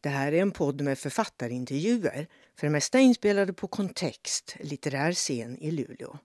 [0.00, 2.26] Det här är en podd med författarintervjuer,
[2.58, 6.18] för det mesta inspelade på Kontext, litterär scen i Luleå.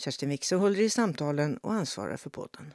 [0.00, 2.72] Kerstin Wixe håller i samtalen och ansvarar för podden.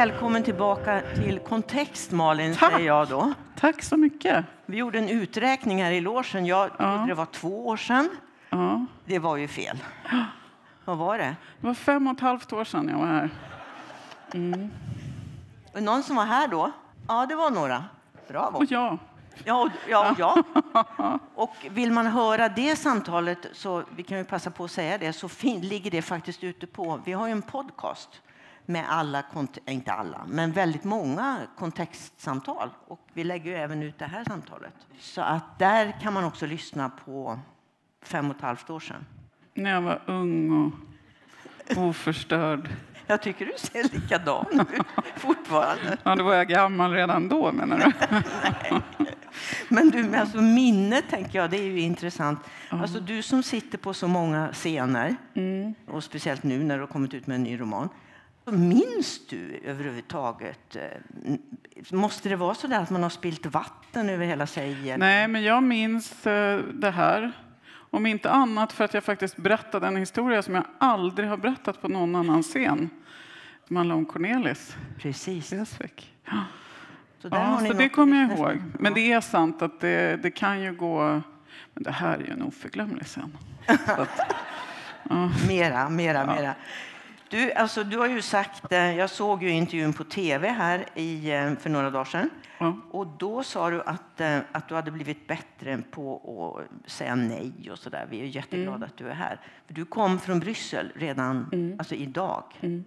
[0.00, 2.72] Välkommen tillbaka till Kontext, Malin, Tack.
[2.72, 3.32] säger jag då.
[3.56, 4.44] Tack så mycket.
[4.66, 6.46] Vi gjorde en uträkning här i logen.
[6.46, 6.96] Jag Ja.
[6.96, 8.08] trodde det var två år sedan.
[8.50, 8.86] Ja.
[9.04, 9.78] Det var ju fel.
[10.84, 11.36] Vad var det?
[11.60, 13.30] Det var fem och ett halvt år sedan jag var här.
[14.32, 14.70] Var
[15.72, 16.72] det Någon som var här då?
[17.08, 17.84] Ja, det var några.
[18.28, 18.56] Bravo.
[18.56, 18.98] Och jag.
[19.44, 20.44] Ja, och, ja, och jag.
[21.34, 25.12] Och vill man höra det samtalet, så vi kan ju passa på att säga det,
[25.12, 27.00] så fin, ligger det faktiskt ute på...
[27.04, 28.20] Vi har ju en podcast
[28.70, 29.24] med alla,
[29.66, 32.70] inte alla, men väldigt många kontextsamtal.
[32.86, 34.74] Och vi lägger ju även ut det här samtalet.
[34.98, 37.38] Så att där kan man också lyssna på
[38.02, 39.06] fem och ett halvt år sedan.
[39.54, 40.72] När jag var ung och
[41.76, 42.68] oförstörd.
[43.06, 45.96] Jag tycker du ser likadan ut fortfarande.
[46.02, 47.92] Ja, då var jag gammal redan då menar du?
[49.68, 52.38] Men du, alltså minnet tänker jag, det är ju intressant.
[52.68, 55.16] Alltså du som sitter på så många scener,
[55.86, 57.88] och speciellt nu när du har kommit ut med en ny roman.
[58.50, 60.76] Minns du överhuvudtaget?
[60.76, 61.34] eh,
[61.92, 64.96] Måste det vara så där att man har spilt vatten över hela sig?
[64.98, 67.32] Nej, men jag minns eh, det här.
[67.92, 71.82] Om inte annat för att jag faktiskt berättade en historia som jag aldrig har berättat
[71.82, 72.90] på någon annan scen.
[73.66, 75.52] Som handlar om Cornelis Precis.
[75.52, 76.14] Vreeswijk.
[77.18, 78.62] Så Ja, så det kommer jag ihåg.
[78.78, 81.22] Men det är sant att det, det kan ju gå...
[81.74, 83.36] Men det här är ju en oförglömlig scen.
[83.86, 84.20] Att,
[85.48, 86.54] Mera, mera, mera.
[87.30, 91.30] Du, alltså, du har ju sagt, eh, jag såg ju intervjun på tv här i,
[91.30, 92.30] eh, för några dagar sedan.
[92.58, 92.76] ja.
[92.90, 96.16] Och då sa du att, eh, att du hade blivit bättre på
[96.84, 98.06] att säga nej och sådär.
[98.10, 98.82] Vi är jätteglada Mm.
[98.88, 99.40] att du är här.
[99.66, 102.42] För du kom från Bryssel redan alltså idag,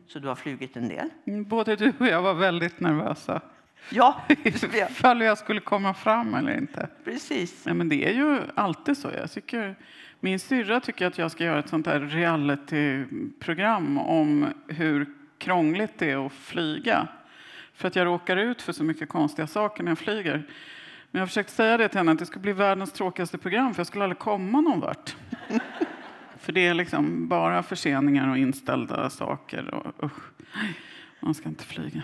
[0.08, 1.10] så du har flugit en del.
[1.28, 3.42] Mm, Både du och jag var väldigt nervösa.
[3.90, 6.88] Ja, Ifall jag skulle komma fram eller inte.
[7.04, 7.66] precis.
[7.66, 9.10] Nej, men det är ju alltid så.
[9.18, 9.76] Jag tycker,
[10.20, 15.08] min syrra tycker att jag ska göra ett sånt här realityprogram om hur
[15.38, 17.08] krångligt det är att flyga.
[17.74, 20.38] För att jag råkar ut för så mycket konstiga saker när jag flyger.
[21.12, 23.74] Men jag har försökt säga det till henne att det skulle bli världens tråkigaste program
[23.74, 25.16] för jag skulle aldrig komma någon vart.
[26.40, 29.74] för det är liksom bara förseningar och inställda saker.
[29.74, 30.22] Och, usch,
[31.20, 32.02] man ska inte flyga.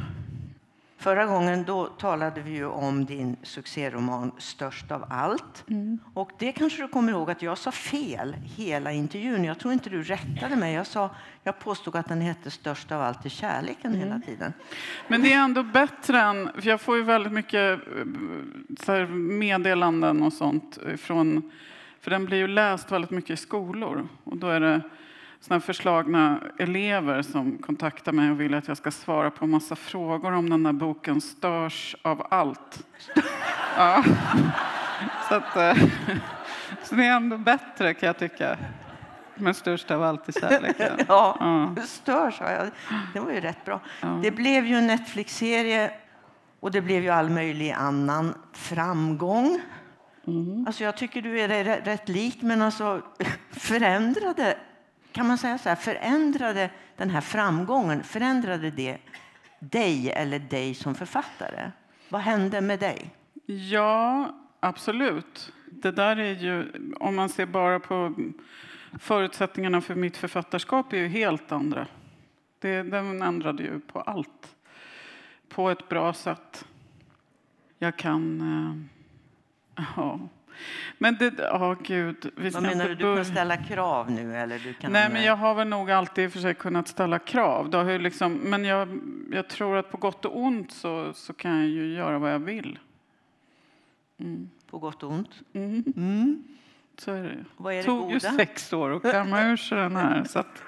[1.00, 5.66] Förra gången då talade vi ju om din succéroman Störst av allt.
[6.14, 9.44] Och det kanske du kommer ihåg att jag sa fel hela intervjun.
[9.44, 10.74] Jag tror inte du rättade mig.
[10.74, 11.10] Jag, sa,
[11.44, 14.54] jag påstod att den hette Störst av allt är kärleken hela tiden.
[15.08, 16.50] Men det är ändå bättre än...
[16.56, 18.04] För jag får ju väldigt mycket eh,
[18.80, 21.52] så här, meddelanden och sånt från...
[22.02, 24.08] För den blir ju läst väldigt mycket i skolor.
[24.24, 24.81] Och då är det
[25.42, 30.32] såna förslagna elever som kontaktar mig och vill att jag ska svara på massa frågor
[30.34, 32.88] om den där boken Störs av allt.
[33.78, 34.04] Ja.
[35.30, 35.84] Så, att, eh,
[36.84, 38.58] så det är ändå bättre kan jag tycka.
[39.36, 41.00] Men störst av allt är kärleken.
[41.08, 41.84] Ja, Ja.
[41.84, 42.68] stör sa jag.
[43.14, 43.80] Det var ju rätt bra.
[44.24, 45.92] Det blev ju en Netflix-serie
[46.60, 49.62] och det blev ju all möjlig annan framgång.
[50.68, 53.02] Alltså jag tycker du är rä- rätt lik, men alltså
[53.52, 54.58] förändrade,
[55.12, 58.97] kan man säga så här, förändrade den här framgången, förändrade det
[59.59, 61.72] dig eller dig som författare?
[62.09, 63.09] Vad hände med dig?
[63.46, 65.53] Ja, absolut.
[65.72, 68.16] Det där är ju, om man ser bara på
[69.00, 71.88] förutsättningarna för mitt författarskap är ju helt andra.
[72.59, 74.56] Det, den ändrade ju på allt.
[75.50, 76.66] På ett bra sätt.
[77.80, 78.42] Jag kan...
[79.75, 80.19] Eh, ja.
[80.97, 81.34] Men det...
[81.38, 82.31] Ja, gud.
[82.38, 82.96] Vi ska Vad menar du?
[82.96, 84.36] Du kan ställa krav nu?
[84.36, 87.70] Eller du kan, Nej, men jag har väl nog alltid för sig kunnat ställa krav.
[87.70, 89.00] Det har ju liksom, men jag,
[89.31, 92.40] jag tror att på gott och ont så, så kan jag ju göra vad jag
[92.40, 92.80] vill.
[94.69, 95.30] På gott och ont?
[96.98, 97.46] Så är det.
[97.58, 98.31] Vad är det tog ju goda?
[98.31, 100.24] sex år att kamma ur sig den här.
[100.24, 100.63] Så att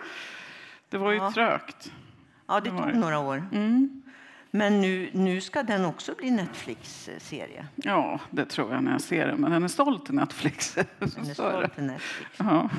[0.90, 1.32] det var ju Ja.
[1.32, 1.92] trögt.
[2.48, 3.44] Ja, det Det tog några år.
[3.52, 4.01] Mm.
[4.52, 7.68] Men nu, nu ska den också bli Netflix-serie.
[7.76, 9.42] Ja, det tror jag när jag ser den.
[9.42, 10.74] Men den är såld till Netflix.
[11.00, 12.32] Den är såld till Netflix.
[12.38, 12.70] Ja.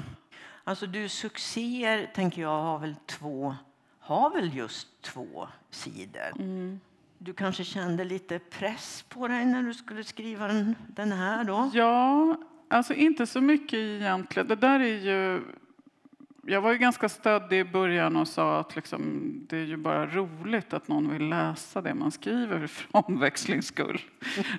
[0.64, 3.56] Alltså du, succéer tänker jag har väl två,
[3.98, 6.32] har väl just två sidor.
[6.38, 6.80] Mm.
[7.18, 11.70] Du kanske kände lite press på dig när du skulle skriva den, den här då?
[11.74, 12.36] ja,
[12.68, 14.48] alltså inte så mycket egentligen.
[14.48, 15.42] Det där är ju...
[16.46, 20.06] Jag var ju ganska stöddig i början och sa att liksom, det är ju bara
[20.06, 24.00] roligt att någon vill läsa det man skriver för omväxlings skull.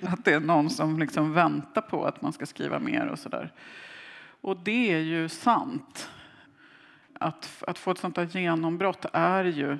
[0.02, 3.52] Att det är någon som liksom väntar på att man ska skriva mer och sådär.
[4.40, 6.10] Och det är ju sant.
[7.12, 9.78] Att, att få ett sånt här genombrott är ju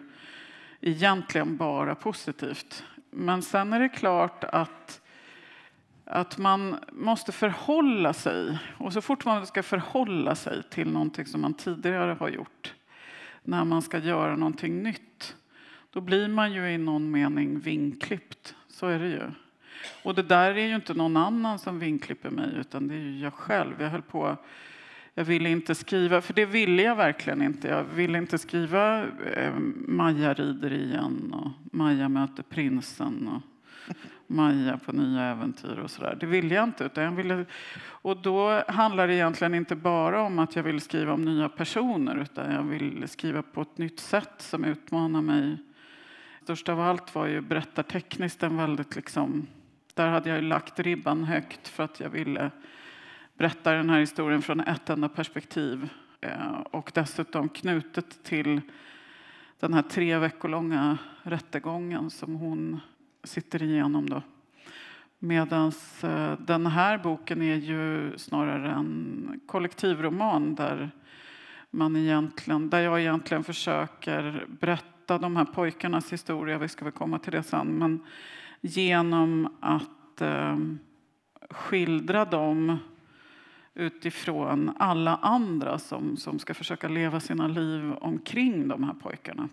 [0.81, 2.85] egentligen bara positivt.
[3.11, 5.01] Men sen är det klart att,
[6.05, 8.59] att man måste förhålla sig.
[8.79, 12.75] Och så fort man ska förhålla sig till någonting som man tidigare har gjort,
[13.43, 15.37] när man ska göra någonting nytt,
[15.91, 18.55] då blir man ju i någon mening vinklippt.
[18.69, 19.23] Så är det ju.
[20.03, 23.19] Och det där är ju inte någon annan som vinklipper mig, utan det är ju
[23.19, 23.83] jag själv.
[23.83, 24.37] Jag höll på
[25.17, 27.69] jag ville inte skriva, för det ville jag verkligen inte.
[27.69, 33.43] Jag ville inte skriva eh, Maja rider igen och Maja möter prinsen och
[34.27, 36.17] Maja på nya äventyr och sådär.
[36.21, 36.85] Det ville jag inte.
[36.85, 37.45] Utan jag ville,
[37.87, 42.17] och då handlar det egentligen inte bara om att jag vill skriva om nya personer
[42.17, 45.59] utan jag vill skriva på ett nytt sätt som utmanar mig.
[46.43, 49.47] Störst av allt var ju berättartekniskt en väldigt liksom,
[49.95, 52.51] där hade jag lagt ribban högt för att jag ville
[53.39, 55.89] berätta den här historien från ett enda perspektiv
[56.21, 58.61] eh, och dessutom knutet till
[59.61, 62.81] den här tre veckor långa rättegången som hon
[63.25, 64.11] sitter igenom.
[64.11, 64.23] Då.
[65.19, 65.73] Medan
[66.03, 70.91] eh, den här boken är ju snarare en kollektivroman där,
[71.71, 77.19] man egentligen, där jag egentligen försöker berätta de här pojkarnas historia, vi ska väl komma
[77.19, 78.01] till det sen, men
[78.61, 80.59] genom att eh,
[81.51, 82.79] skildra dem
[83.75, 89.49] utifrån alla andra som, som ska försöka leva sina liv omkring de här pojkarna.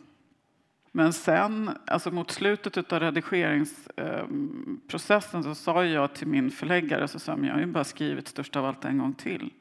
[0.92, 7.38] Men sen, alltså mot slutet av redigeringsprocessen så sa jag till min förläggare så sa
[7.42, 9.54] jag har ju bara skrivit störst av allt en gång till.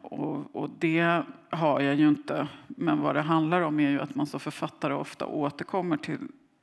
[0.00, 2.48] Och, och, det har jag ju inte.
[2.66, 6.18] Men vad det handlar om är ju att man som författare ofta återkommer till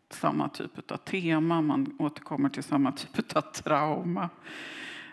[0.09, 4.29] samma typ av tema, man återkommer till samma typ av trauma.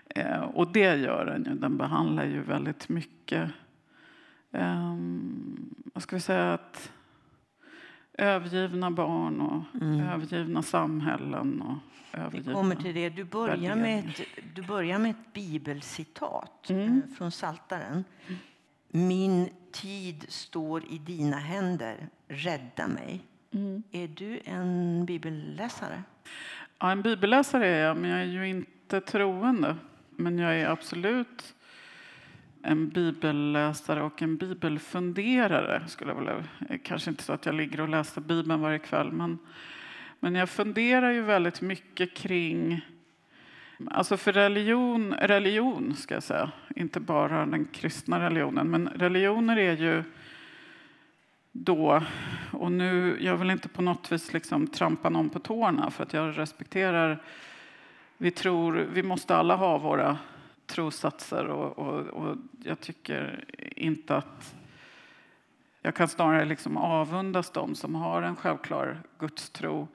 [0.08, 1.54] Eh, och det gör den ju.
[1.54, 3.50] Den behandlar ju väldigt mycket
[4.52, 4.96] Eh,
[5.94, 6.92] vad ska vi säga att
[8.18, 10.00] övergivna barn och mm.
[10.00, 11.62] övergivna samhällen.
[11.62, 11.78] Och
[12.18, 13.08] övergivna vi kommer till det.
[13.08, 14.20] Du börjar, med ett,
[14.54, 17.02] du börjar med ett bibelcitat mm.
[17.02, 18.04] Eh, från Saltaren.
[18.88, 23.20] Min tid står i dina händer, rädda mig.
[23.52, 23.82] Mm.
[23.90, 26.02] Är du en bibelläsare?
[26.78, 29.76] Ja, en bibelläsare är jag, men jag är ju inte troende.
[30.10, 31.54] Men jag är absolut
[32.62, 35.82] en bibelläsare och en bibelfunderare.
[35.88, 36.44] Skulle jag vilja.
[36.68, 39.38] Eh, kanske inte så att jag ligger och läser Bibeln varje kväll, men,
[40.20, 42.80] men jag funderar ju väldigt mycket kring
[43.90, 49.76] Alltså för religion, religion ska jag säga, inte bara den kristna religionen, men religioner är
[49.76, 50.02] ju
[51.52, 52.02] då,
[52.52, 56.12] och nu, jag vill inte på något vis liksom trampa någon på tårna för att
[56.12, 57.22] jag respekterar
[58.22, 60.18] vi tror, vi måste alla ha våra
[60.70, 63.44] trossatser och, och, och jag tycker
[63.76, 64.54] inte att
[65.82, 69.88] jag kan snarare liksom avundas dem som har en självklar gudstro.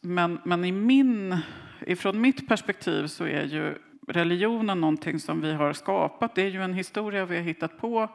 [0.00, 1.38] Men, men i min,
[1.80, 3.74] ifrån mitt perspektiv så är ju
[4.08, 6.34] religionen någonting som vi har skapat.
[6.34, 8.08] Det är ju en historia vi har hittat på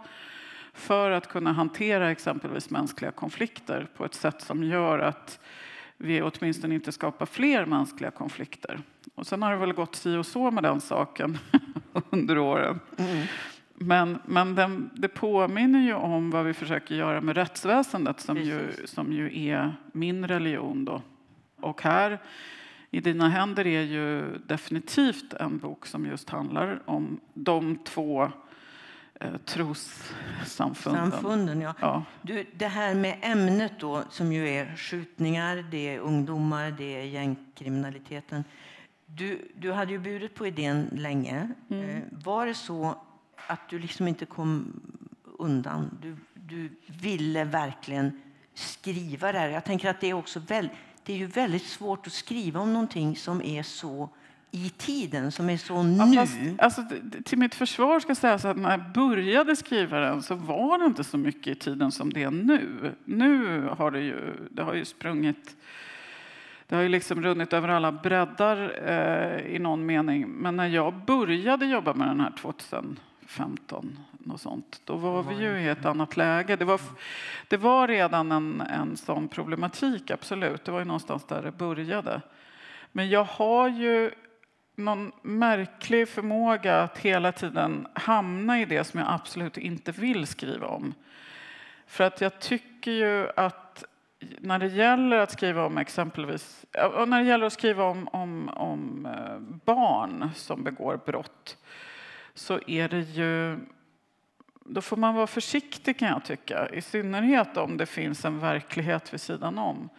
[0.74, 5.40] för att kunna hantera exempelvis mänskliga konflikter på ett sätt som gör att
[5.98, 8.80] vi åtminstone inte skapar fler mänskliga konflikter.
[9.16, 11.38] Och sen har det väl gått si och så med den saken
[12.10, 12.80] under åren.
[12.98, 13.28] Mm.
[13.80, 18.72] Men, men den, det påminner ju om vad vi försöker göra med rättsväsendet som, ju,
[18.86, 20.86] som ju är min religion.
[20.86, 21.02] Då.
[21.62, 22.20] Och här
[22.92, 28.32] i dina händer är ju definitivt en bok som just handlar om de två
[29.46, 31.12] trossamfunden.
[31.12, 31.74] Samfunden, ja.
[31.82, 32.04] ja.
[32.22, 37.04] Du, det här med ämnet då, som ju är skjutningar, det är ungdomar, det är
[37.04, 38.44] gängkriminaliteten.
[39.06, 41.52] Du, du hade ju burit på idén länge.
[41.70, 41.90] Mm.
[41.90, 42.96] Eh, var det så
[43.48, 44.82] att du liksom inte kom
[45.24, 45.98] undan?
[46.02, 48.22] Du, du ville verkligen
[48.54, 49.50] skriva det här.
[49.50, 50.70] Jag tänker att det är också väl,
[51.04, 54.10] det är ju väldigt svårt att skriva om någonting som är så
[54.52, 55.98] i tiden, som är så nu.
[55.98, 56.82] Ja, fast, alltså,
[57.26, 61.04] till mitt försvar ska sägas att när jag började skriva den så var det inte
[61.04, 62.96] så mycket i tiden som det är nu.
[63.06, 65.56] Nu har det ju, det har ju sprungit
[66.68, 70.28] det har ju liksom runnit över alla breddar eh, i någon mening.
[70.28, 74.00] Men när jag började jobba med den här 2015,
[74.32, 76.56] och sånt, då var vi ju i ett annat läge.
[76.56, 76.82] Det var,
[77.48, 80.66] det var redan en, en sån problematik, absolut.
[80.66, 82.22] Det var ju någonstans där det började.
[82.92, 84.12] Men jag har ju
[84.78, 90.68] någon märklig förmåga att hela tiden hamna i det som jag absolut inte vill skriva
[90.68, 90.94] om.
[91.88, 93.84] För att jag tycker ju att
[94.40, 96.66] när det gäller att skriva om exempelvis,
[97.08, 101.58] när det gäller att skriva om, om, om eh, barn som begår brott
[102.34, 103.60] så är det ju
[104.70, 106.70] då får man vara försiktig kan jag tycka.
[106.70, 109.90] I synnerhet om det finns en verklighet vid sidan om.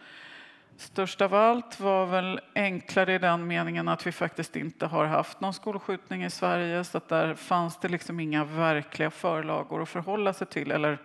[0.79, 5.41] Störst av allt var väl enklare i den meningen att vi faktiskt inte har haft
[5.41, 10.33] någon skolskjutning i Sverige så att där fanns det liksom inga verkliga förlagor att förhålla
[10.33, 10.71] sig till.
[10.71, 10.97] Eller...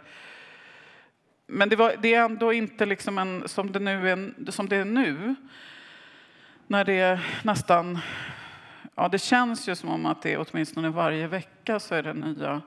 [1.47, 4.77] Men det, var, det är ändå inte liksom en, som, det nu är, som det
[4.77, 5.35] är nu
[6.67, 7.99] när det är nästan...
[8.95, 12.63] Ja, det känns ju som om att det åtminstone varje vecka så är det nya,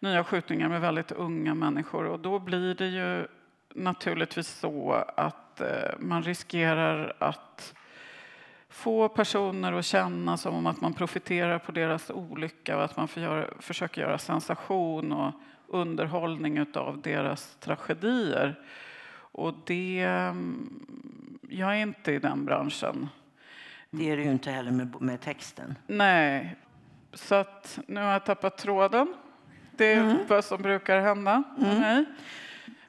[0.00, 3.26] nya skjutningar med väldigt unga människor och då blir det ju
[3.74, 7.74] naturligtvis så att eh, man riskerar att
[8.68, 13.08] få personer att känna som att man profiterar på deras olycka och att man
[13.58, 15.32] försöker göra sensation och
[15.66, 18.60] underhållning av deras tragedier.
[19.14, 20.02] Och det...
[20.02, 20.86] Mm,
[21.48, 23.08] jag är inte i den branschen.
[23.90, 25.78] Det är du ju inte heller med, med texten.
[25.86, 26.56] Nej.
[27.12, 29.14] Så att nu har jag tappat tråden.
[29.76, 30.18] Det är mm.
[30.28, 32.04] vad som brukar hända med mm.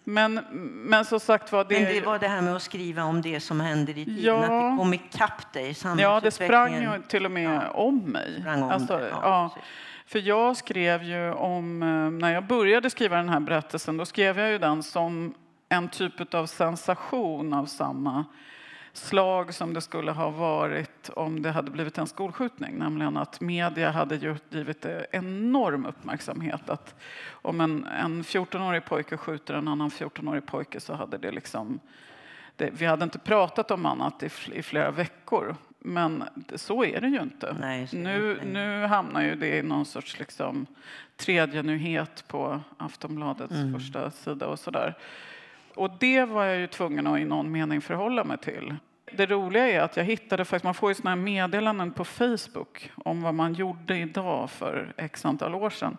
[0.04, 0.40] Men,
[0.86, 1.64] men som sagt var...
[1.64, 1.80] Det...
[1.80, 4.44] Men det var det här med att skriva om det som händer i tiden, ja.
[4.44, 5.76] att det kom ikapp dig?
[5.98, 7.70] Ja, det sprang ju till och med ja.
[7.70, 8.44] om mig.
[8.48, 9.56] Om alltså, ja, ja.
[10.06, 11.84] För jag skrev ju om...
[11.84, 15.34] Eh, när jag började skriva den här berättelsen, då skrev jag ju den som
[15.70, 18.26] en typ av sensation av samma
[18.94, 22.78] slag som det skulle ha varit om det hade blivit en skolskjutning.
[22.78, 26.70] Nämligen att media hade givit enorm uppmärksamhet.
[26.70, 26.96] Att
[27.32, 31.80] om en, en 14-årig pojke skjuter en annan 14-årig pojke så hade det liksom...
[32.56, 35.56] Det, vi hade inte pratat om annat i, i flera veckor.
[35.80, 36.24] Men
[36.56, 37.56] så är det ju inte.
[37.60, 40.66] Nej, nu, nu hamnar ju det i någon sorts liksom,
[41.18, 43.74] tredje nyhet på Aftonbladets mm.
[43.74, 44.98] första sida och sådär.
[45.76, 48.76] Och det var jag ju tvungen att i någon mening förhålla mig till.
[49.12, 52.92] Det roliga är att jag hittade faktiskt, man får ju såna här meddelanden på Facebook
[52.96, 55.98] om vad man gjorde idag för x antal år sedan.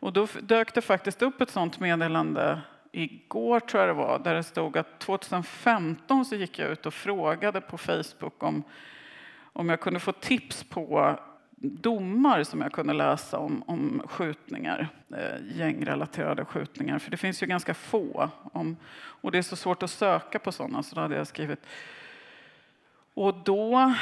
[0.00, 2.60] Och då dök det faktiskt upp ett sånt meddelande
[2.92, 6.94] igår tror jag det var, där det stod att 2015 så gick jag ut och
[6.94, 8.62] frågade på Facebook om,
[9.52, 11.18] om jag kunde få tips på
[11.62, 16.98] domar som jag kunde läsa om, om skjutningar, eh, gängrelaterade skjutningar.
[16.98, 18.30] För det finns ju ganska få.
[18.52, 21.66] Om, och det är så svårt att söka på sådana, så då hade jag skrivit.
[23.14, 23.94] Och då,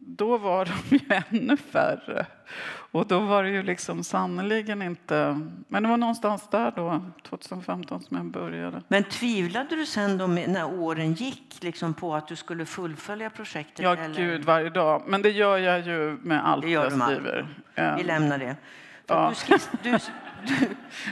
[0.00, 1.00] då var de ju
[1.30, 2.26] ännu färre.
[2.92, 5.40] Och då var det ju liksom sannoliken inte...
[5.68, 8.82] Men det var någonstans där då, 2015, som jag började.
[8.88, 13.78] Men tvivlade du sen då när åren gick liksom på att du skulle fullfölja projektet?
[13.84, 14.16] Ja, eller?
[14.16, 15.02] gud, varje dag.
[15.06, 17.46] Men det gör jag ju med allt jag skriver.
[17.96, 18.56] Vi lämnar det.
[19.06, 19.28] Ja.
[19.28, 19.98] Du, skiss, du,
[20.46, 20.56] du,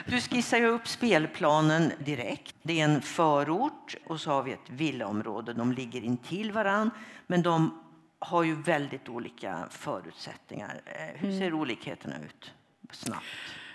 [0.06, 2.56] du, skissar ju upp spelplanen direkt.
[2.62, 5.52] Det är en förort och så har vi ett villaområde.
[5.52, 6.90] De ligger intill varann,
[7.26, 7.70] men de
[8.18, 10.80] har ju väldigt olika förutsättningar.
[10.84, 11.60] Eh, hur ser mm.
[11.60, 12.54] olikheterna ut?
[12.90, 13.24] Snabbt.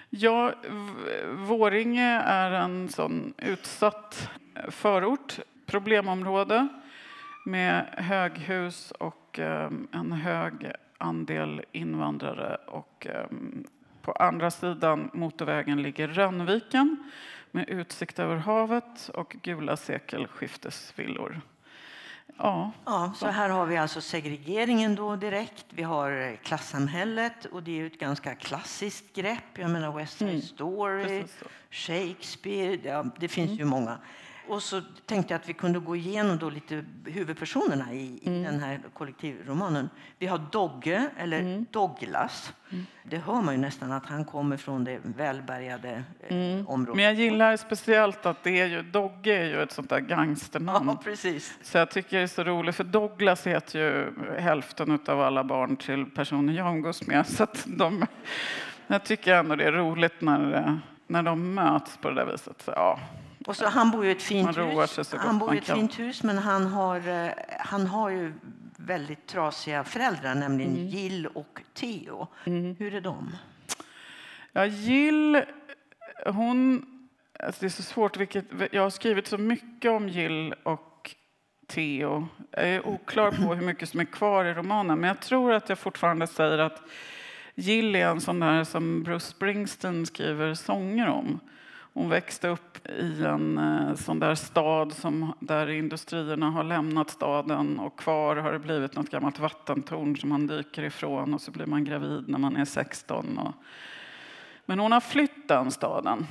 [0.09, 0.53] Ja,
[1.31, 4.29] Våringe är en sån utsatt
[4.69, 6.67] förort, problemområde
[7.45, 12.55] med höghus och um, en hög andel invandrare.
[12.55, 13.67] Och, um,
[14.01, 17.11] på andra sidan motorvägen ligger Rönnviken
[17.51, 21.41] med utsikt över havet och gula sekelskiftesvillor.
[22.37, 25.65] Ja, ja, så här har vi alltså segregeringen då direkt.
[25.69, 29.57] Vi har klassamhället och det är ett ganska klassiskt grepp.
[29.57, 30.41] Jag menar West Side mm.
[30.41, 31.23] Story,
[31.69, 33.59] Shakespeare, ja, det finns mm.
[33.59, 33.97] ju många.
[34.47, 38.41] Och så tänkte jag att vi kunde gå igenom då lite huvudpersonerna i, mm.
[38.41, 39.89] i den här kollektivromanen.
[40.19, 41.65] Vi har Dogge, eller mm.
[41.71, 42.53] Douglas.
[42.71, 42.85] Mm.
[43.03, 46.67] Det hör man ju nästan att han kommer från det välbärgade eh, mm.
[46.67, 46.95] området.
[46.95, 50.87] Men jag gillar speciellt att det är ju, Dogge är ju ett sånt där gangsternamn.
[50.93, 51.57] Ja, precis.
[51.61, 55.77] Så jag tycker det är så roligt, för Douglas heter ju hälften av alla barn
[55.77, 57.27] till personer jag umgås med.
[57.27, 58.05] Så att de,
[58.87, 62.61] jag tycker ändå det är roligt när, när de möts på det där viset.
[62.61, 62.99] Så, ja.
[63.45, 65.13] Och så, han bor i ett fint hus.
[65.13, 68.33] Han bor i ett fint hus, men han har, eh, han har ju
[68.77, 70.87] väldigt trasiga föräldrar, nämligen mm.
[70.87, 72.27] Jill och Theo.
[72.43, 72.75] Mm.
[72.79, 73.35] Hur är de?
[74.51, 75.41] Ja, Jill,
[76.25, 76.85] hon...
[77.39, 81.15] Alltså det är så svårt, vilket, jag har skrivit så mycket om Jill och
[81.67, 82.27] Theo.
[82.51, 85.69] Jag är oklar på hur mycket som är kvar i romanen, men jag tror att
[85.69, 86.81] jag fortfarande säger att
[87.55, 91.39] Jill är en sån där som Bruce Springsteen skriver sånger om.
[91.93, 97.79] Hon växte upp i en eh, sån där stad som, där industrierna har lämnat staden
[97.79, 101.65] och kvar har det blivit något gammalt vattentorn som man dyker ifrån och så blir
[101.65, 103.37] man gravid när man är 16.
[103.37, 103.53] Och,
[104.65, 106.27] men hon har flytt den staden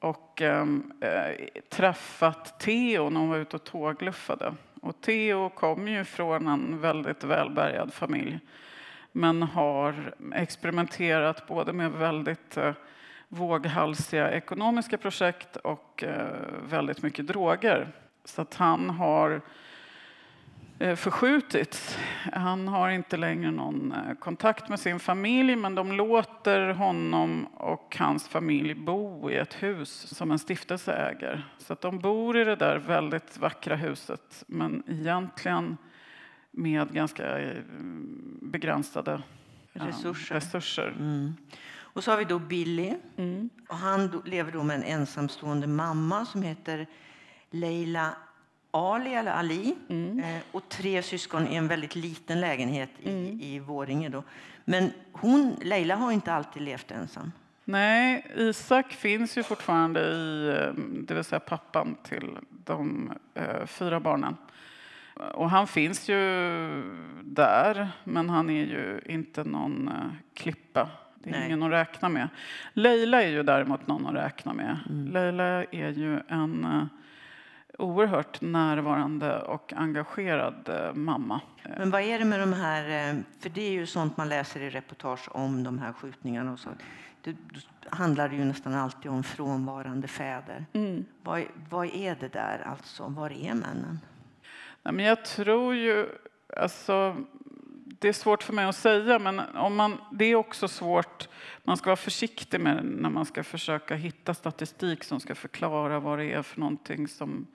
[0.00, 4.54] och ehm, eh, träffat Theo när hon var ute och tågluffade.
[4.80, 8.40] Och Theo kom ju från en väldigt välbärgad familj
[9.12, 12.72] men har experimenterat både med väldigt eh,
[13.36, 16.26] våghalsiga ekonomiska projekt och eh,
[16.68, 17.88] väldigt mycket droger.
[18.24, 19.40] Så att han har
[20.78, 21.98] eh, förskjutits.
[22.32, 27.96] Han har inte längre någon eh, kontakt med sin familj men de låter honom och
[27.98, 31.48] hans familj bo i ett hus som en stiftelse äger.
[31.58, 35.76] Så att de bor i det där väldigt vackra huset men egentligen
[36.50, 37.40] med ganska
[38.40, 39.22] begränsade
[39.72, 40.34] resurser.
[40.34, 40.94] resurser.
[40.98, 41.34] Mm.
[41.96, 42.94] Och så har vi då Billy.
[43.16, 43.50] Mm.
[43.68, 46.86] Och han lever då med en ensamstående mamma som heter
[47.50, 48.10] Leila
[48.70, 50.18] Ali, eller Ali Mm.
[50.18, 53.40] eh, och tre syskon i en väldigt liten lägenhet i, Mm.
[53.40, 54.08] i Våringe.
[54.08, 54.22] Då.
[54.64, 57.32] Men hon, Leila har inte alltid levt ensam.
[57.64, 60.72] Nej, Isak finns ju fortfarande i, eh,
[61.02, 64.36] det vill säga pappan till de eh, fyra barnen.
[65.34, 66.16] Och han finns ju
[67.22, 69.94] där, men han är ju inte någon eh,
[70.34, 70.88] klippa.
[71.26, 71.46] Det är Nej.
[71.46, 72.28] ingen att räkna med.
[72.72, 74.78] Leila är ju däremot någon att räkna med.
[74.88, 75.12] Mm.
[75.12, 76.84] Leila är ju en eh,
[77.78, 81.40] oerhört närvarande och engagerad eh, mamma.
[81.78, 84.60] Men vad är det med de här, eh, för det är ju sånt man läser
[84.60, 86.70] i reportage om de här skjutningarna och så.
[87.22, 87.36] Det,
[87.90, 90.66] handlar ju nästan alltid om frånvarande fäder.
[90.72, 91.04] Mm.
[91.22, 93.08] Vad, vad är det där alltså?
[93.08, 94.00] Var är männen?
[94.82, 96.06] Nej, men jag tror ju...
[96.56, 97.16] Alltså,
[97.98, 101.28] det är svårt för mig att säga, men om man, det är också svårt.
[101.64, 106.18] Man ska vara försiktig med när man ska försöka hitta statistik som ska förklara vad
[106.18, 107.46] det är för någonting som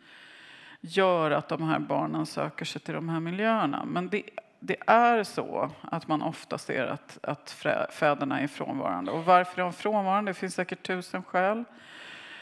[0.82, 3.86] gör att de här barnen söker sig till de här miljöerna.
[3.86, 4.24] Men det,
[4.60, 7.52] det är så att man ofta ser att, att
[7.92, 9.12] fäderna är frånvarande.
[9.12, 10.30] Och varför är de frånvarande?
[10.30, 11.64] Det finns säkert tusen skäl.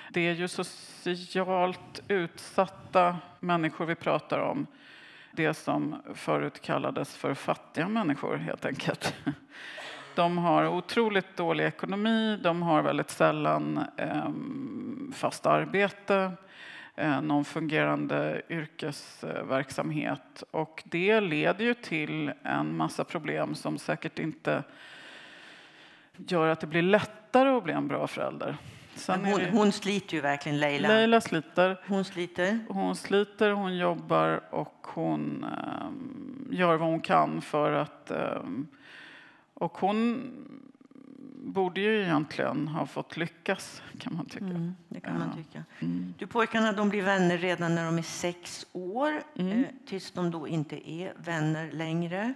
[0.10, 4.68] Det är ju socialt utsatta människor vi pratar om.
[5.40, 9.16] Det som förut kallades för fattiga människor, helt enkelt.
[10.16, 16.32] De har otroligt dålig ekonomi, de har väldigt sällan ehm, fast arbete,
[16.96, 20.44] eh, någon fungerande yrkesverksamhet.
[20.52, 24.64] Och det leder ju till en massa problem som säkert inte
[26.18, 28.58] gör att det blir lättare att bli en bra förälder.
[29.00, 30.88] Sen hon, det- hon sliter ju verkligen, Leila.
[30.88, 31.78] Leila sliter.
[31.88, 32.60] Hon sliter.
[32.70, 38.12] Hon sliter, hon jobbar och hon ehm, gör vad hon kan för att...
[38.12, 38.68] ehm,
[39.54, 40.32] och hon
[41.44, 44.46] borde ju egentligen ha fått lyckas, kan man tycka.
[44.46, 45.64] Mm, det kan man tycka.
[45.80, 46.14] Mm.
[46.18, 49.60] Du, pojkarna de blir vänner redan när de är sex år, Mm.
[49.60, 52.34] eh, tills de då inte är vänner längre.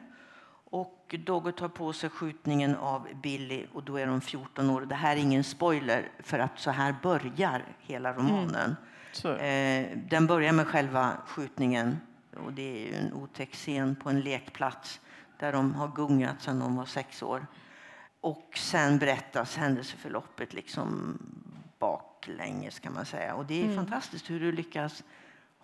[0.74, 4.82] Och Dogge tar på sig skjutningen av Billy och då är de 14 år.
[4.82, 8.76] Det här är ingen spoiler, för att så här börjar hela romanen.
[9.12, 11.98] Så, Eh, den börjar med själva skjutningen.
[12.46, 15.02] Och det är ju en otäck scen på en lekplats
[15.40, 17.48] där de har gungat sedan de var sex år.
[18.22, 21.18] Och sen berättas händelseförloppet liksom
[21.80, 23.36] baklänges kan man säga.
[23.36, 25.04] Och det är fantastiskt hur du lyckas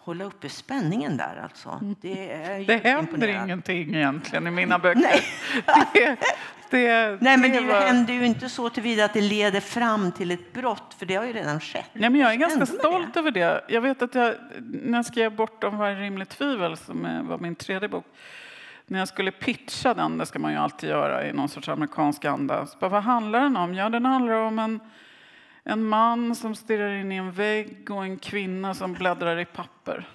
[0.09, 1.79] hålla uppe spänningen där alltså.
[2.01, 3.43] Det är det händer imponerande.
[3.45, 5.01] ingenting egentligen i mina böcker.
[5.01, 5.21] Nej.
[6.71, 10.11] Det, det, Nej, men det var- händer ju inte så tillvida att det leder fram
[10.11, 11.85] till ett brott, för det har ju redan skett.
[11.93, 13.65] Nej, men jag är ganska stolt över det.
[13.67, 17.89] Jag vet att jag, när jag skrev Bortom varje rimligt tvivel, som var min tredje
[17.89, 18.05] bok,
[18.87, 22.25] när jag skulle pitcha den, det ska man ju alltid göra i någon sorts amerikansk
[22.25, 23.73] anda, så bara, vad handlar den om?
[23.73, 24.79] Ja, den handlar om en,
[25.69, 30.07] en man som stirrar in i en vägg och en kvinna som bläddrar i papper.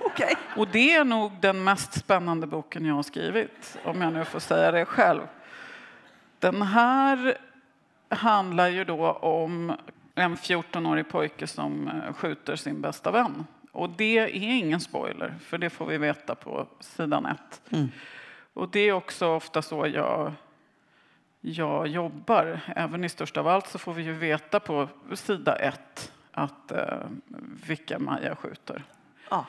[0.00, 0.34] Okej.
[0.56, 4.40] Och det är nog den mest spännande boken jag har skrivit, om jag nu får
[4.40, 5.20] säga det själv.
[6.38, 7.38] Den här
[8.08, 9.72] handlar ju då om
[10.14, 13.46] en 14-årig pojke som eh, skjuter sin bästa vän.
[13.72, 17.62] Och det är ingen spoiler, för det får vi veta på sidan ett.
[17.70, 17.88] Mm.
[18.54, 20.32] Och det är också ofta så jag,
[21.44, 22.60] jag jobbar.
[22.76, 26.98] Även i Störst av allt så får vi ju veta på sida ett att, eh,
[27.66, 28.84] vilka Maja skjuter.
[29.30, 29.46] Ja.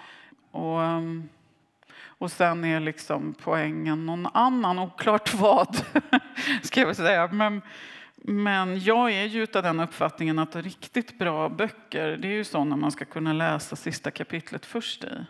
[0.52, 1.30] Och, ehm,
[2.06, 5.86] och sen är liksom poängen någon annan, oklart vad,
[6.62, 7.28] ska jag säga.
[7.28, 7.62] Men,
[8.16, 12.76] men jag är ju av den uppfattningen att riktigt bra böcker, det är ju sådana
[12.76, 15.26] man ska kunna läsa sista kapitlet först i.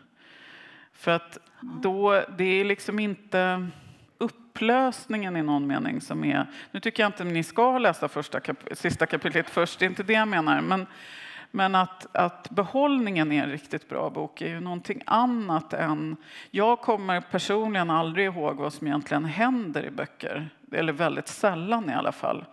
[0.93, 3.67] För att då, det är liksom inte
[4.53, 6.47] upplösningen i någon mening som är...
[6.71, 10.03] Nu tycker jag inte ni ska läsa första kap, sista kapitlet först, det är inte
[10.03, 10.61] det jag menar.
[10.61, 10.85] Men,
[11.51, 16.15] men att, att behållningen i en riktigt bra bok är ju någonting annat än...
[16.51, 20.49] Jag kommer personligen aldrig ihåg vad som egentligen händer i böcker.
[20.71, 22.45] Eller väldigt sällan i alla fall.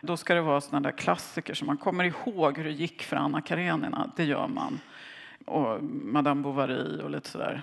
[0.00, 3.16] Då ska det vara såna där klassiker som man kommer ihåg hur det gick för
[3.16, 4.10] Anna Karenina.
[4.16, 4.80] Det gör man.
[5.44, 7.62] Och Madame Bovary och lite sådär.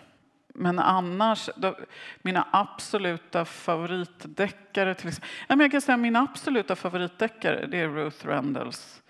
[0.54, 1.76] Men annars, då,
[2.22, 5.30] mina absoluta favoritdeckare till exempel.
[5.48, 9.04] Ja, men jag kan säga min absoluta favoritdeckare det är Ruth Rendells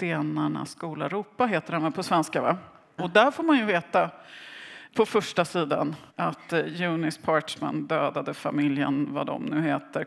[0.00, 2.56] Stenarna skola ropa heter den på svenska va?
[2.96, 4.10] Och där får man ju veta
[4.94, 10.04] på första sidan att eh, Eunice Parchman dödade familjen, vad de nu heter,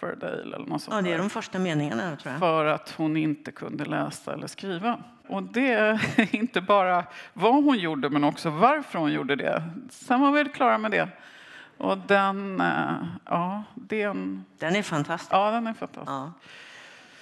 [0.00, 2.40] Coverdale eller något sånt Ja, det är de första meningarna tror jag.
[2.40, 4.98] För att hon inte kunde läsa eller skriva.
[5.28, 9.62] Och det är inte bara vad hon gjorde men också varför hon gjorde det.
[9.90, 11.08] Sen var vi klara med det.
[11.76, 14.44] Och den, eh, ja, den...
[14.58, 15.32] Den är fantastisk.
[15.32, 16.10] Ja, den är fantastisk.
[16.10, 16.32] Ja.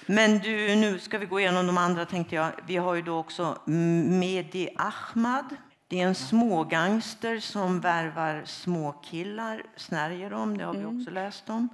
[0.05, 2.51] Men du, nu ska vi gå igenom de andra tänkte jag.
[2.67, 5.45] Vi har ju då också Mehdi Ahmad.
[5.87, 10.57] Det är en smågangster som värvar småkillar, snärjer dem.
[10.57, 11.69] Det har vi också läst om.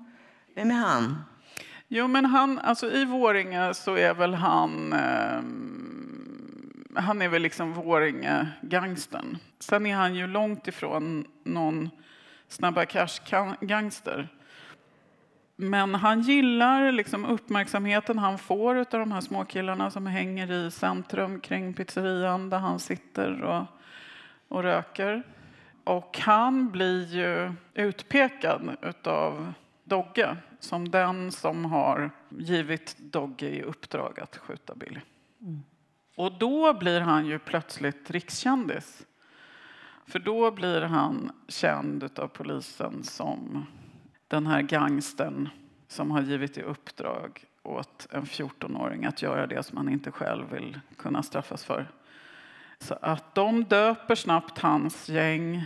[0.56, 1.24] Vem är han?
[1.88, 5.41] Jo, men han, alltså i Våringe så är väl han eh,
[6.96, 9.38] han är väl liksom Våringe-gangstern.
[9.60, 11.89] Sen är han ju långt ifrån någon
[12.48, 14.28] Snabba Cash-gangster.
[15.56, 21.39] Men han gillar liksom uppmärksamheten han får av de här småkillarna som hänger i centrum
[21.39, 23.65] kring pizzerian där han sitter och,
[24.48, 25.24] och röker.
[25.84, 29.54] Och han blir ju utpekad av
[29.86, 35.00] Dogge som den som har givit Dogge i uppdrag att skjuta Billy.
[35.41, 35.63] Mm.
[36.15, 39.06] Och då blir han ju plötsligt rikskändis.
[40.06, 43.65] För då blir han känd av polisen som
[44.28, 45.50] den här gangsten
[45.88, 50.52] som har givit i uppdrag åt en 14-åring att göra det som han inte själv
[50.52, 51.91] vill kunna straffas för.
[52.80, 55.65] Så att de döper snabbt hans gäng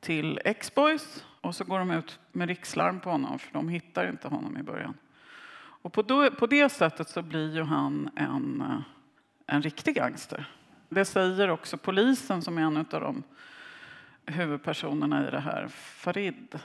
[0.00, 4.28] till X-Boys och så går de ut med rikslarm på honom för de hittar inte
[4.28, 4.94] honom i början.
[5.56, 8.64] Och på, då, på det sättet så blir ju han en,
[9.46, 10.50] en riktig gangster.
[10.88, 13.22] Det säger också polisen som är en av de
[14.26, 16.58] huvudpersonerna i det här, Farid.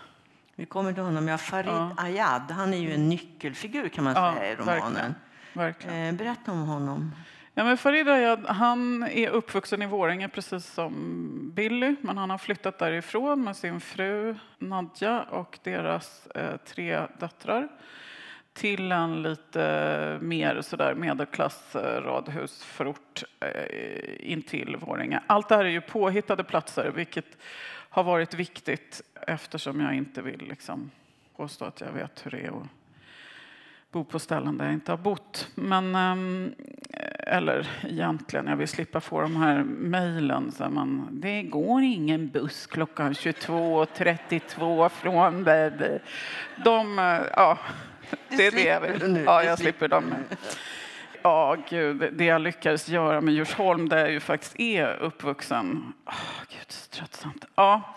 [0.56, 1.28] Vi kommer till honom.
[1.28, 1.96] Ja, Farid ja.
[1.98, 4.94] Ayad, han är ju en nyckelfigur kan man ja, säga i romanen.
[4.94, 5.16] Verkligen.
[5.54, 6.14] verkligen.
[6.14, 7.12] Eh, berätta om honom.
[7.54, 12.38] Ja, men Farid Ayad, han är uppvuxen i Våringe precis som Billy, men han har
[12.38, 17.68] flyttat därifrån med sin fru Nadja och deras eh, tre döttrar
[18.54, 25.24] till en lite mer sådär medelklass eh, radhusförort eh, intill Våringe.
[25.28, 27.38] Allt det här är ju påhittade platser, vilket
[27.90, 30.92] har varit viktigt eftersom jag inte vill liksom
[31.36, 32.79] påstå att jag vet hur det är att
[33.92, 35.48] bo på ställen där jag inte har bott.
[35.56, 36.54] Men, ehm,
[37.20, 40.52] eller egentligen, jag vill slippa få de här mejlen.
[41.12, 45.44] Det går ingen buss klockan 22.32 från...
[46.64, 47.58] De, eh, ja,
[48.30, 49.24] det är det jag vill.
[49.26, 50.16] Ja, jag slipper dem.
[51.22, 55.94] Ja, gud, det jag lyckades göra med Djursholm, där jag ju faktiskt är uppvuxen.
[56.06, 56.14] Oh,
[56.50, 57.46] gud, så tröttsamt.
[57.56, 57.96] Ja.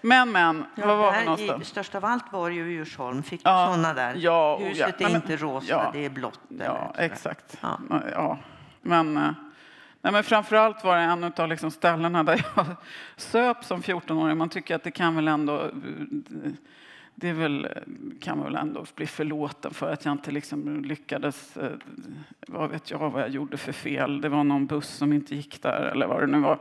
[0.00, 1.68] Men, men, ja, vad var vi någonstans?
[1.68, 3.22] Störst av allt var ju Djursholm.
[3.22, 4.14] Fick ja, du sådana där?
[4.18, 5.08] Ja, Huset ja.
[5.08, 6.40] är inte rosa, ja, det är blått.
[6.48, 7.58] Ja, exakt.
[7.60, 7.78] Ja.
[8.12, 8.38] ja.
[8.82, 9.32] Men, eh,
[10.00, 12.66] nej, men framför allt var det en av liksom ställena där jag
[13.16, 14.38] söp som 14-åring.
[14.38, 15.70] Man tycker att det kan väl ändå
[17.20, 17.68] det väl,
[18.20, 21.72] kan man väl ändå bli förlåten för att jag inte liksom lyckades, eh,
[22.48, 24.20] vad vet jag vad jag gjorde för fel.
[24.20, 26.58] Det var någon buss som inte gick där eller vad det nu var.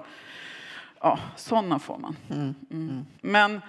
[1.01, 2.15] Ja, sådana får man.
[2.29, 2.55] Mm.
[2.71, 2.89] Mm.
[2.89, 3.05] mm.
[3.21, 3.61] Men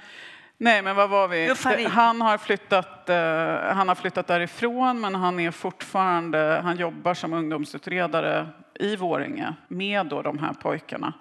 [0.62, 1.84] Nej, men vad var vi?
[1.84, 7.32] Han har, flyttat, eh, han har flyttat därifrån, men han är fortfarande, han jobbar som
[7.32, 11.12] ungdomsutredare i Våringe med då de här pojkarna.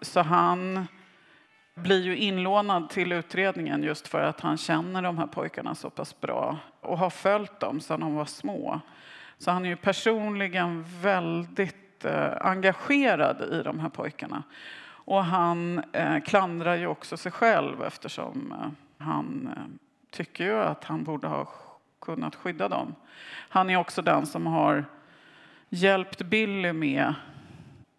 [0.00, 0.86] Så han
[1.74, 6.20] blir ju inlånad till utredningen just för att han känner de här pojkarna så pass
[6.20, 8.80] bra och har följt dem sedan de var små.
[9.38, 14.42] Så han är ju personligen väldigt eh, engagerad i de här pojkarna.
[15.08, 19.62] Och han eh, klandrar ju också sig själv eftersom eh, han eh,
[20.10, 21.48] tycker ju att han borde ha
[22.00, 22.94] kunnat skydda dem.
[23.48, 24.84] Han är också den som har
[25.68, 27.14] hjälpt Billy med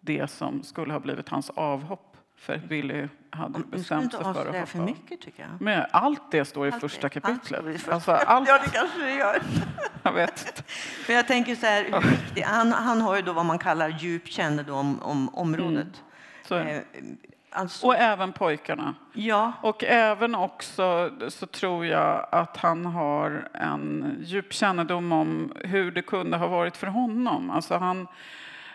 [0.00, 4.66] det som skulle ha blivit hans avhopp för Billy hade bestämt sig för att hoppa
[4.66, 5.60] för mycket tycker jag.
[5.60, 7.64] Men allt det står i allt första kapitlet.
[7.64, 8.48] Allt alltså, allt...
[8.48, 9.42] Ja, det kanske det gör.
[10.02, 10.64] jag vet
[11.06, 14.28] Men jag tänker så här, viktig, han, han har ju då vad man kallar djup
[14.28, 15.72] kännedom om området.
[15.72, 16.09] Mm.
[16.56, 16.82] Eh,
[17.50, 17.86] alltså...
[17.86, 18.94] Och även pojkarna.
[19.12, 19.52] Ja.
[19.62, 26.02] Och även också så tror jag att han har en djup kännedom om hur det
[26.02, 27.50] kunde ha varit för honom.
[27.50, 28.06] Alltså han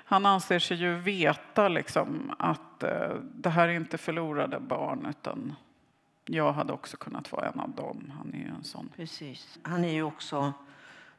[0.07, 5.55] han anser sig ju veta liksom att eh, det här är inte förlorade barn utan
[6.25, 8.13] jag hade också kunnat vara en av dem.
[8.17, 8.89] Han är ju en sån.
[8.95, 9.59] Precis.
[9.63, 10.53] Han är ju också,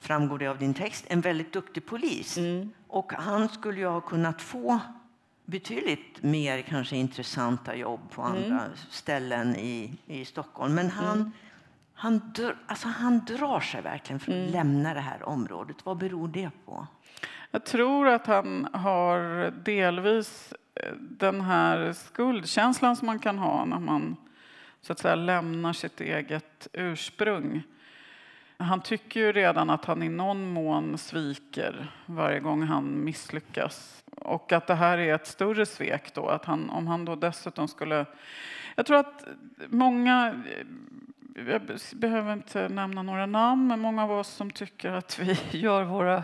[0.01, 2.39] framgår det av din text, en väldigt duktig polis.
[2.39, 2.71] Mm.
[2.89, 4.81] Och han skulle ju ha kunnat få
[5.47, 10.75] betydligt mer kanske intressanta jobb på andra ställen i, i Stockholm.
[10.75, 11.33] Men han,
[11.95, 15.77] han, dr, alltså han drar sig verkligen för att lämna det här området.
[15.85, 16.87] Vad beror det på?
[17.51, 23.79] Jag tror att han har delvis eh, den här skuldkänslan som man kan ha när
[23.79, 24.17] man
[24.81, 27.63] så att säga lämnar sitt eget ursprung.
[28.59, 34.05] Han tycker ju redan att han i någon mån sviker varje gång han misslyckas.
[34.17, 36.29] Och att det här är ett större svek då.
[36.29, 38.07] Att han, om han då dessutom skulle...
[38.75, 39.25] Jag tror att
[39.69, 40.43] många,
[41.35, 41.63] jag
[41.95, 46.23] behöver inte nämna några namn, men många av oss som tycker att vi gör våra,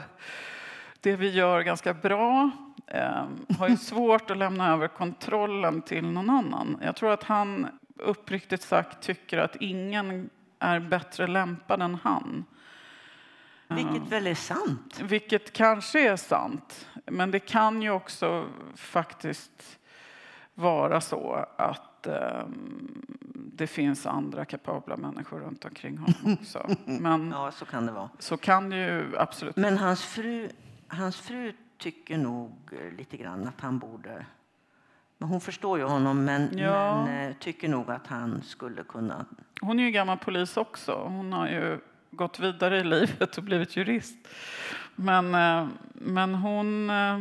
[1.00, 2.50] det vi gör ganska bra
[2.86, 3.24] eh,
[3.58, 6.78] har ju svårt att lämna över kontrollen till någon annan.
[6.82, 7.66] Jag tror att han
[7.96, 10.30] uppriktigt sagt tycker att ingen
[10.62, 12.44] är bättre lämpad än han.
[13.68, 15.00] Vilket väl är sant?
[15.02, 16.88] Vilket kanske är sant.
[17.06, 19.78] Men det kan ju också faktiskt
[20.54, 22.42] vara så att eh,
[23.34, 26.66] det finns andra kapabla människor runt omkring honom också.
[26.84, 28.08] Men Ja, så kan det vara.
[28.18, 30.48] så kan det ju absolut Men hans fru,
[30.88, 34.26] hans fru tycker nog eh, lite grann att han borde...
[35.22, 37.04] Men hon förstår ju honom, men, Ja.
[37.04, 39.24] men eh, tycker nog att han skulle kunna...
[39.60, 40.92] Hon är ju gammal polis också.
[41.08, 41.78] Hon har ju
[42.10, 44.16] gått vidare i livet och blivit jurist.
[44.94, 46.90] Men, eh, men hon...
[46.90, 47.20] eh,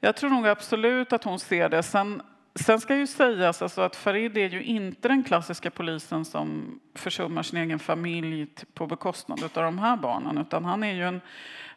[0.00, 1.82] Jag tror nog absolut att hon ser det.
[1.82, 2.22] Sen,
[2.54, 7.42] sen ska ju sägas alltså att Farid är ju inte den klassiska polisen som försummar
[7.42, 10.38] sin egen familj på bekostnad av de här barnen.
[10.38, 11.20] Utan han är ju en,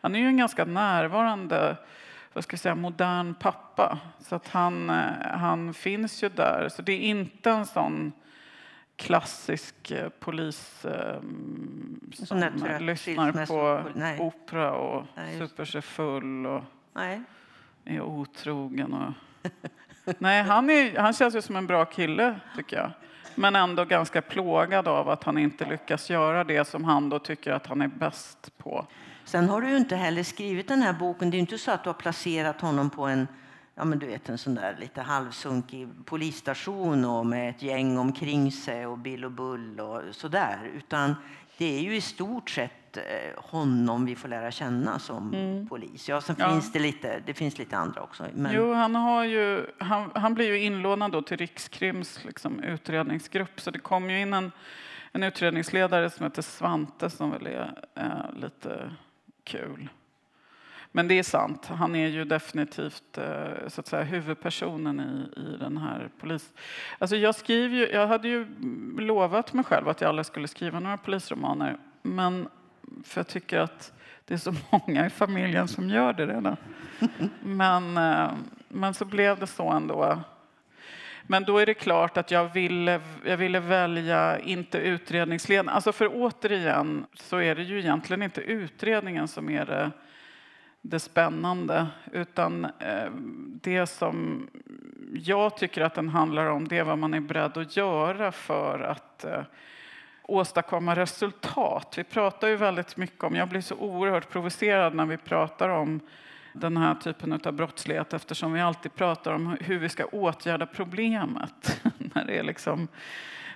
[0.02, 1.78] han är ju en ganska närvarande
[2.34, 4.00] vad ska jag säga, modern pappa.
[4.20, 6.70] Så att han, eh, han finns ju där.
[6.70, 8.12] Så det är inte en sån
[8.96, 11.20] klassisk eh, polis eh,
[12.14, 12.38] som
[12.80, 14.20] lyssnar på nej.
[14.20, 16.64] opera och Nej, super sig full och
[16.94, 17.22] Nej.
[17.86, 18.94] är otrogen.
[18.94, 19.14] Och...
[20.20, 22.92] Nej, han, är, han känns ju som en bra kille, tycker jag.
[23.36, 27.52] Men ändå ganska plågad av att han inte lyckas göra det som han då tycker
[27.52, 28.88] att han är bäst på.
[29.32, 31.32] Sen har du inte heller skrivit den här boken.
[31.32, 33.28] Det är inte så att du har placerat honom på en
[33.76, 38.52] ja, men du vet, en sån där lite halvsunkig polisstation och med ett gäng omkring
[38.52, 40.72] sig och bill och bull och sådär.
[40.76, 41.16] Utan
[41.58, 43.04] det är ju i stort sett eh,
[43.44, 46.10] honom vi får lära känna som polis.
[46.10, 46.50] Ja, sen Ja.
[46.50, 48.26] finns det lite, det finns lite andra också.
[48.34, 53.62] Men, Jo, han, har ju, han, han blir ju inlånad då till Rikskrims liksom, utredningsgrupp.
[53.62, 54.52] Så det kom ju in en,
[55.12, 58.92] en utredningsledare som heter Svante som väl är eh, lite
[59.44, 59.90] kul.
[60.92, 65.58] Men det är sant, han är ju definitivt eh, så att säga, huvudpersonen i, i
[65.58, 66.54] den här polis...
[67.00, 68.48] Alltså jag, skriver ju, jag hade ju
[69.00, 71.78] lovat mig själv att jag aldrig skulle skriva några polisromaner.
[72.02, 72.48] Men
[73.04, 73.94] för jag tycker att
[74.26, 76.58] det är så många i familjen som gör det redan.
[77.44, 78.32] Men, eh,
[78.68, 80.20] men så blev det så ändå.
[81.32, 85.70] Men då är det klart att jag ville, jag ville välja inte utredningsledaren.
[85.70, 89.92] Alltså för återigen så är det ju egentligen inte utredningen som är det,
[90.82, 91.88] det spännande.
[92.12, 93.12] Utan eh,
[93.62, 94.48] det som
[95.14, 98.80] jag tycker att den handlar om det är vad man är beredd att göra för
[98.80, 99.44] att eh,
[100.24, 101.94] åstadkomma resultat.
[101.98, 106.00] Vi pratar ju väldigt mycket om, jag blir så oerhört provocerad när vi pratar om
[106.54, 111.82] den här typen av brottslighet eftersom vi alltid pratar om hur vi ska åtgärda problemet.
[111.98, 112.88] när det är liksom,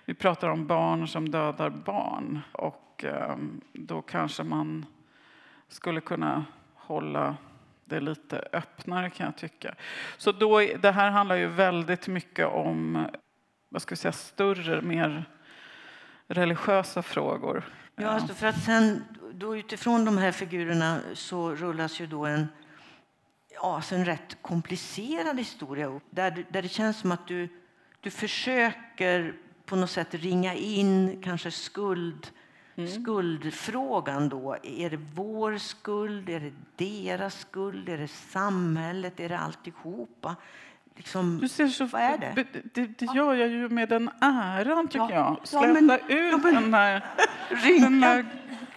[0.05, 3.35] vi pratar om barn som dödar barn och eh,
[3.73, 4.85] då kanske man
[5.67, 7.35] skulle kunna hålla
[7.85, 9.75] det lite öppnare kan jag tycka.
[10.17, 13.07] Så då, det här handlar ju väldigt mycket om
[13.69, 15.25] vad ska vi säga, större, mer
[16.27, 17.63] religiösa frågor.
[17.95, 19.03] Ja, alltså för att sen
[19.33, 22.47] då utifrån de här figurerna så rullas ju då en,
[23.55, 27.49] ja, alltså en rätt komplicerad historia upp där, där det känns som att du,
[28.01, 29.33] du försöker
[29.65, 32.27] på något sätt ringa in kanske skuld,
[33.03, 34.55] skuldfrågan då.
[34.63, 36.29] Är det vår skuld?
[36.29, 36.51] Är det
[36.85, 37.89] deras skuld?
[37.89, 39.19] Är det samhället?
[39.19, 40.35] Är det alltihopa?
[40.97, 42.33] Liksom, Du ser så, Vad är det?
[42.35, 45.11] Det, det, det gör jag ju med den äran, tycker Ja.
[45.13, 45.37] jag.
[45.41, 47.05] Ja, Släta men- ut ja, men- den där,
[47.49, 48.25] den rynkan!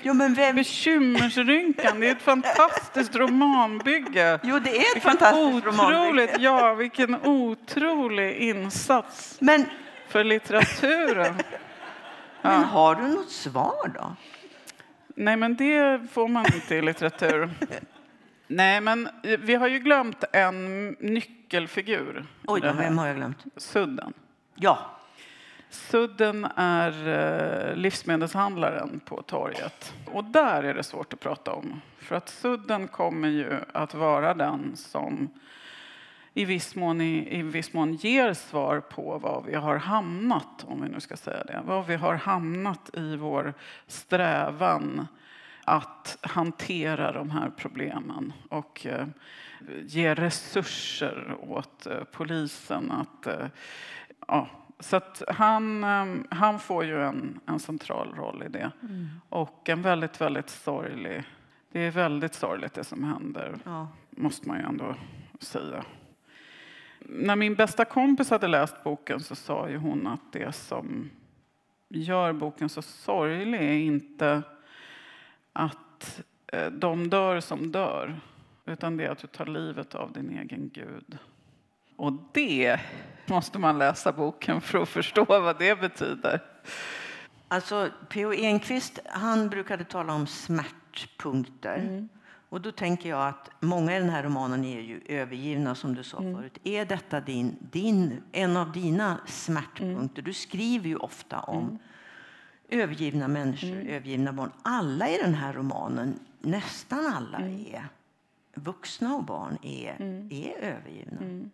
[0.02, 0.56] Ja, men vem?
[0.56, 2.00] bekymmersrynkan.
[2.00, 4.40] Det är ett fantastiskt romanbygge.
[4.42, 6.00] Jo, det är ett Vilken fantastiskt romanbygge.
[6.08, 9.64] otroligt, ja, vilken otrolig insats Men,
[10.08, 11.34] för litteraturen.
[12.42, 14.16] men har du något svar då?
[15.14, 17.50] Nej, men det får man inte i litteratur.
[18.46, 19.08] Nej, men
[19.38, 22.26] vi har ju glömt en nyckelfigur.
[22.46, 23.44] Oj, då, vem har jag glömt?
[23.56, 24.12] Sudden.
[24.54, 24.97] Ja,
[25.70, 29.94] Sudden är eh, livsmedelshandlaren på torget.
[30.12, 31.80] Och där är det svårt att prata om.
[31.98, 35.28] För att Sudden kommer ju att vara den som
[36.34, 40.82] i viss, mån, i, i viss mån ger svar på var vi har hamnat, om
[40.82, 41.60] vi nu ska säga det.
[41.64, 43.54] Var vi har hamnat i vår
[43.86, 45.06] strävan
[45.64, 49.06] att hantera de här problemen och eh,
[49.86, 52.92] ge resurser åt eh, polisen.
[52.92, 53.28] Att,
[54.26, 54.48] ja,
[54.80, 55.84] så han,
[56.30, 58.70] han får ju en, en central roll i det.
[58.82, 59.08] Mm.
[59.28, 61.24] Och en väldigt, väldigt sorglig...
[61.72, 63.88] Det är väldigt sorgligt det som händer, ja.
[64.10, 64.94] måste man ju ändå
[65.40, 65.84] säga.
[66.98, 71.10] När min bästa kompis hade läst boken så sa ju hon att det som
[71.88, 74.42] gör boken så sorglig är inte
[75.52, 78.20] att eh, de dör som dör,
[78.66, 81.18] utan det är att du tar livet av din egen Gud.
[81.98, 82.80] Och det
[83.26, 86.40] måste man läsa boken för att förstå vad det betyder.
[87.48, 88.32] Alltså, P.O.
[88.32, 91.76] Enquist han brukade tala om smärtpunkter.
[91.76, 92.08] Mm.
[92.48, 96.02] Och då tänker jag att många i den här romanen är ju övergivna som du
[96.02, 96.36] sa mm.
[96.36, 96.58] förut.
[96.64, 100.20] Är detta din, din, en av dina smärtpunkter?
[100.20, 100.24] Mm.
[100.24, 101.78] Du skriver ju ofta om mm.
[102.68, 103.86] övergivna människor, mm.
[103.86, 104.50] övergivna barn.
[104.62, 107.60] Alla i den här romanen, nästan alla mm.
[107.60, 107.88] är
[108.54, 110.28] vuxna och barn är, mm.
[110.32, 111.48] är övergivna.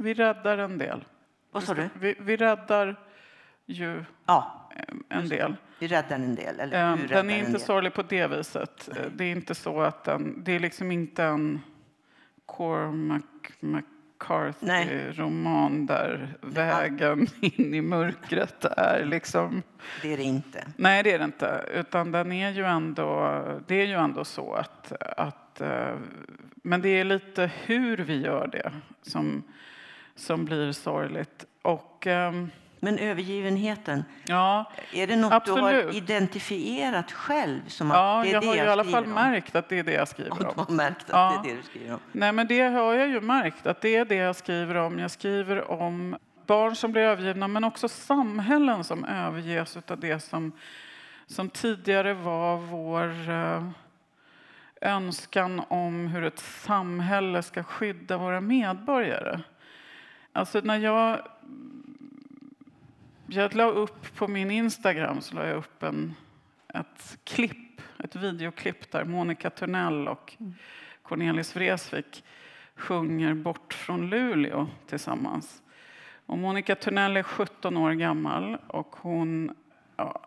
[0.00, 1.04] Vi räddar en del.
[1.50, 1.88] Vad sa du?
[2.00, 2.96] Vi, vi räddar
[3.66, 4.70] ju ja,
[5.08, 5.56] en del.
[5.78, 6.60] Vi räddar en del.
[6.60, 8.88] Eller um, den är inte sorglig på det viset.
[8.92, 9.02] Nej.
[9.12, 11.60] Det är inte så att den, det är liksom inte en
[12.46, 13.22] Cormac
[13.60, 19.62] McCarthy-roman där vägen in i mörkret är liksom...
[20.02, 20.66] Det är det inte.
[20.76, 21.64] Nej, det är det inte.
[21.74, 25.60] Utan den är ju ändå, det är ju ändå så att, att...
[25.60, 25.96] Eh,
[26.62, 29.42] men det är lite hur vi gör det som,
[30.18, 31.44] som blir sorgligt.
[31.62, 32.06] Och...
[32.06, 32.50] Um,
[32.80, 35.58] men övergivenheten, ja, är det något absolut.
[35.58, 37.60] du har identifierat själv?
[37.68, 39.10] Som ja, det är jag det har jag i alla fall om.
[39.10, 40.38] märkt att det är det jag skriver om.
[40.38, 41.40] Du har märkt att ja.
[41.44, 42.00] det är det du skriver om.
[42.12, 44.98] Nej, men det har jag ju märkt att det är det jag skriver om.
[44.98, 50.52] Jag skriver om barn som blir övergivna, men också samhällen som överges av det som,
[51.26, 53.70] som tidigare var vår uh,
[54.80, 59.40] önskan om hur ett samhälle ska skydda våra medborgare.
[60.38, 61.20] Alltså när jag
[63.26, 66.14] jag la upp på min Instagram så la jag upp en,
[66.74, 70.36] ett klipp, ett videoklipp där Monica Törnell och
[71.02, 72.24] Cornelis Vreeswijk
[72.74, 75.62] sjunger Bort från Luleå tillsammans.
[76.26, 79.54] Och Monica Törnell är 17 år gammal och hon
[79.96, 80.20] ja,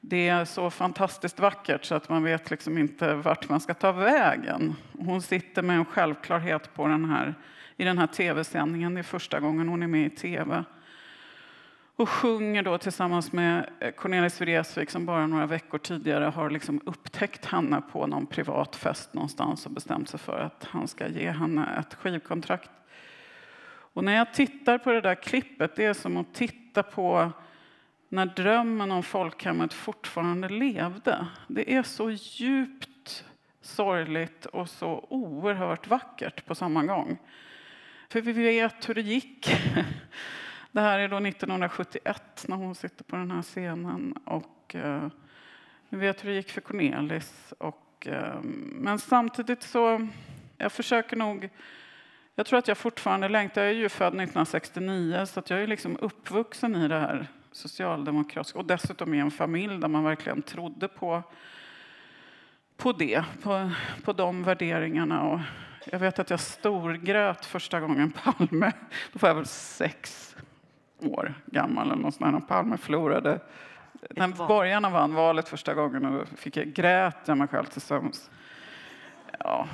[0.00, 3.92] det är så fantastiskt vackert så att man vet liksom inte vart man ska ta
[3.92, 4.76] vägen.
[4.98, 7.34] Hon sitter med en självklarhet på den här,
[7.80, 8.94] i den här tv-sändningen.
[8.94, 10.64] Det är första gången hon är med i tv
[11.96, 17.46] och sjunger då tillsammans med Cornelis Vreeswijk som bara några veckor tidigare har liksom upptäckt
[17.46, 21.76] henne på någon privat fest någonstans och bestämt sig för att han ska ge henne
[21.78, 22.70] ett skivkontrakt.
[23.92, 27.32] Och när jag tittar på det där klippet, det är som att titta på
[28.08, 31.26] när drömmen om folkhemmet fortfarande levde.
[31.48, 33.24] Det är så djupt
[33.60, 37.18] sorgligt och så oerhört vackert på samma gång.
[38.10, 39.56] För vi vet hur det gick.
[40.72, 44.12] Det här är då 1971 när hon sitter på den här scenen.
[44.24, 45.08] Och, eh,
[45.88, 47.52] vi vet hur det gick för Cornelis.
[47.58, 48.40] Och, eh,
[48.72, 50.08] men samtidigt så,
[50.58, 51.48] jag försöker nog
[52.34, 53.62] jag tror att jag fortfarande längtar.
[53.62, 58.58] Jag är ju född 1969 så att jag är liksom uppvuxen i det här socialdemokratiska
[58.58, 61.22] och dessutom i en familj där man verkligen trodde på,
[62.76, 63.70] på det, på,
[64.04, 65.22] på de värderingarna.
[65.22, 65.40] Och
[65.84, 68.72] jag vet att jag storgrät första gången Palme.
[69.12, 70.36] Då var jag väl sex
[70.98, 73.40] år gammal eller något sånt Palme förlorade.
[74.10, 78.30] När borgarna vann valet första gången och fick jag grät jag mig själv till sömns.
[79.38, 79.68] Ja,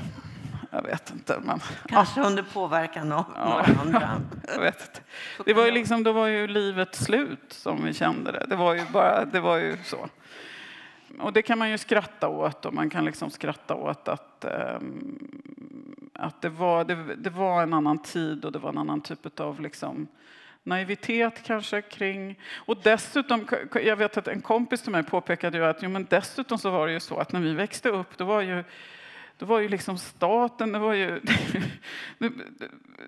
[0.71, 1.40] jag vet inte.
[1.42, 2.27] Men, Kanske ja.
[2.27, 3.49] under påverkan av ja.
[3.49, 4.21] några andra.
[4.55, 5.01] jag vet inte.
[5.45, 8.47] Det var ju liksom, då var ju livet slut som vi kände det.
[8.49, 10.09] Det var ju bara, det var ju så.
[11.19, 15.19] Och det kan man ju skratta åt och man kan liksom skratta åt att, ehm,
[16.12, 19.40] att det, var, det, det, var en annan tid och det var en annan typ
[19.40, 20.09] av liksom,
[20.62, 22.38] naivitet kanske kring...
[22.55, 23.49] Och dessutom,
[23.85, 26.87] jag vet att en kompis till mig påpekade ju att jo, men dessutom så var
[26.87, 28.65] det ju så att när vi växte upp, då var ju
[29.39, 31.21] då var ju liksom staten, det var ju...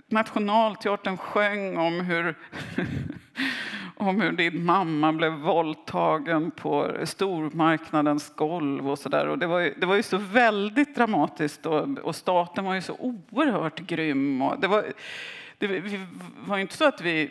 [0.09, 2.35] Nationalteatern sjöng om hur,
[3.97, 9.29] om hur din mamma blev våldtagen på stormarknadens golv och sådär.
[9.29, 12.83] Och det var ju, det var ju så väldigt dramatiskt och, och staten var ju
[12.83, 14.43] så oerhört grym.
[14.43, 14.85] Och det var,
[15.59, 16.01] det
[16.47, 17.31] var inte så att vi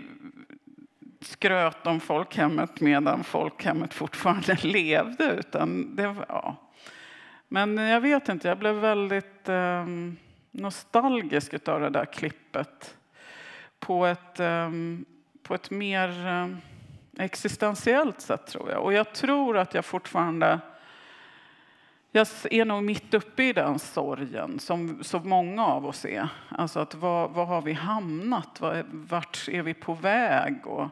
[1.21, 5.35] skröt om folkhemmet medan folkhemmet fortfarande levde.
[5.39, 6.55] Utan det var, ja.
[7.47, 9.49] Men jag vet inte, jag blev väldigt...
[9.49, 10.17] Um,
[10.57, 12.97] nostalgisk av det där klippet
[13.79, 15.05] på ett, um,
[15.43, 16.57] på ett mer um,
[17.17, 18.83] existentiellt sätt, tror jag.
[18.83, 20.59] Och jag tror att jag fortfarande...
[22.11, 26.29] Jag är nog mitt uppe i den sorgen, som så många av oss är.
[26.49, 28.61] Alltså att var, var har vi hamnat?
[28.91, 30.67] Vart är vi på väg?
[30.67, 30.89] Och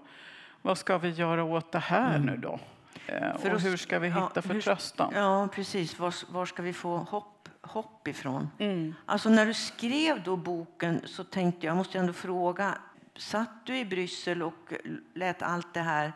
[0.62, 2.26] vad ska vi göra åt det här mm.
[2.26, 2.60] nu då?
[3.07, 5.13] Eh, och hur ska vi hitta ja, förtröstan?
[5.15, 5.99] Ja, precis.
[5.99, 8.49] Var, var ska vi få hopp, hopp ifrån?
[8.59, 8.95] Mm.
[9.05, 12.77] Alltså när du skrev då boken så tänkte jag, måste jag ändå fråga,
[13.15, 14.73] satt du i Bryssel och
[15.13, 16.13] lät allt det här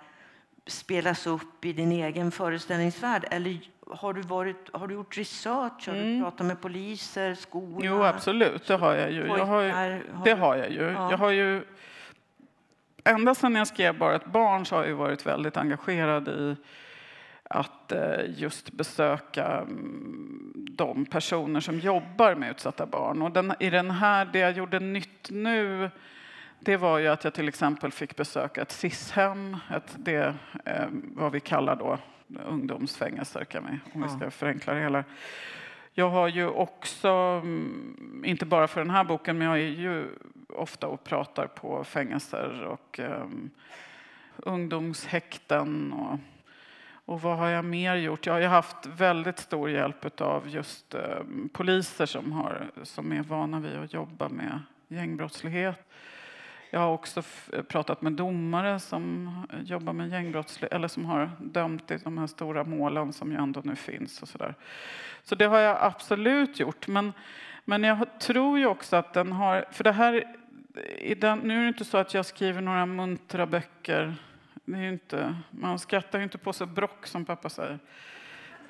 [0.67, 3.25] spelas upp i din egen föreställningsvärld?
[3.31, 3.59] Eller
[3.91, 5.87] har du, varit, har du gjort research?
[5.87, 6.15] Har mm.
[6.15, 7.81] du pratat med poliser, skolor?
[7.83, 8.67] Jo, absolut.
[8.67, 9.27] Det har jag ju.
[9.27, 10.81] Jag har, det har jag ju.
[10.81, 11.11] Ja.
[11.11, 11.63] Jag har ju
[13.09, 16.55] ända sedan jag skrev Bara ett barn så har jag varit väldigt engagerad i
[17.43, 23.21] att eh, just besöka mm, de personer som jobbar med utsatta barn.
[23.21, 25.89] Och den, i den här, det jag gjorde nytt nu
[26.59, 30.35] det var ju att jag till exempel fick besöka ett SIS-hem, ett, det,
[30.65, 31.97] eh, vad vi kallar då
[32.47, 35.03] ungdomsfängelser, kan vi, om vi ska förenkla det hela.
[35.93, 40.09] Jag har ju också, mm, inte bara för den här boken, men jag är ju
[40.49, 43.49] ofta och pratar på fängelser och um,
[44.37, 45.93] ungdomshäkten.
[45.93, 46.19] Och,
[47.05, 48.25] och vad har jag mer gjort?
[48.25, 53.59] Jag har haft väldigt stor hjälp av just um, poliser som, har, som är vana
[53.59, 55.89] vid att jobba med gängbrottslighet.
[56.71, 57.23] Jag har också
[57.53, 59.31] eh, pratat med domare som
[59.65, 63.61] jobbar med gängbrottslighet eller som har dömt i de här stora målen som ju ändå
[63.63, 64.21] nu finns.
[64.21, 64.55] och Så, där.
[65.23, 66.87] så det har jag absolut gjort.
[66.87, 67.13] Men,
[67.65, 69.65] men jag tror ju också att den har...
[69.71, 70.35] För det här,
[71.17, 74.15] den, nu är det inte så att jag skriver några muntra böcker.
[74.65, 77.79] Det är inte, man skrattar ju inte på sig brock, som pappa säger.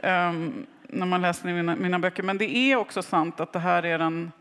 [0.03, 2.23] Um, när man läser mina, mina böcker.
[2.23, 4.31] Men det är också sant att det här är den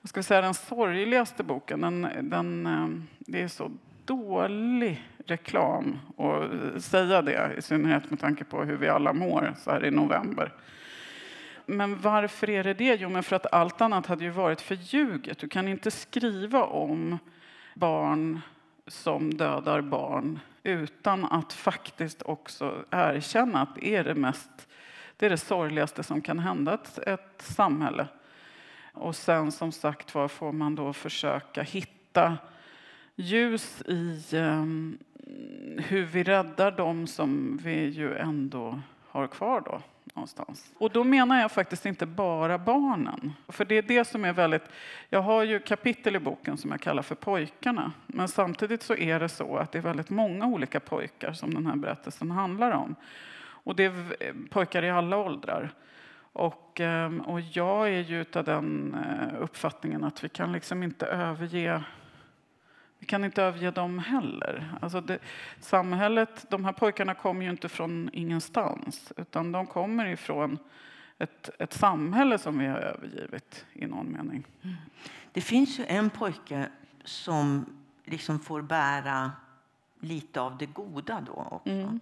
[0.00, 1.80] vad ska vi säga, den sorgligaste boken.
[1.80, 3.70] Den, den, um, det är så
[4.04, 9.54] dålig reklam att eh, säga det, i synnerhet med tanke på hur vi alla mår
[9.58, 10.52] så här i november.
[11.70, 12.94] Men varför är det det?
[12.94, 15.38] Jo, men för att allt annat hade ju varit förljuget.
[15.38, 17.18] Du kan inte skriva om
[17.74, 18.40] barn
[18.86, 24.68] som dödar barn utan att faktiskt också erkänna att det är det, mest,
[25.16, 28.06] det, är det sorgligaste som kan hända ett, ett samhälle.
[28.92, 32.38] Och sen som sagt var får man då försöka hitta
[33.14, 34.98] ljus i um,
[35.78, 39.82] hur vi räddar dem som vi ju ändå har kvar då
[40.14, 40.72] någonstans.
[40.78, 43.32] Och då menar jag faktiskt inte bara barnen.
[43.48, 44.62] För det är det som är väldigt...
[45.08, 47.92] Jag har ju kapitel i boken som jag kallar för pojkarna.
[48.06, 51.66] Men samtidigt så är det så att det är väldigt många olika pojkar som den
[51.66, 52.94] här berättelsen handlar om.
[53.40, 55.70] Och det är eh, pojkar i alla åldrar.
[56.32, 61.06] Och, ehm, och jag är ju av den eh, uppfattningen att vi kan liksom inte
[61.06, 61.82] överge
[62.98, 64.74] vi kan inte överge dem heller.
[64.80, 65.18] Alltså det,
[65.60, 70.58] samhället, de här pojkarna kommer ju inte från ingenstans utan de kommer ifrån
[71.18, 74.46] ett, ett samhälle som vi har övergivit i någon mening.
[74.62, 74.76] Mm.
[75.32, 76.68] Det finns ju en pojke
[77.04, 77.66] som
[78.04, 79.32] liksom får bära
[80.00, 81.72] lite av det goda då också.
[81.72, 82.00] Mm.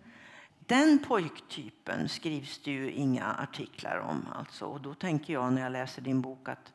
[0.59, 4.26] Den pojktypen skrivs det ju inga artiklar om.
[4.34, 4.64] Alltså.
[4.64, 6.72] Och då tänker jag när jag läser din bok att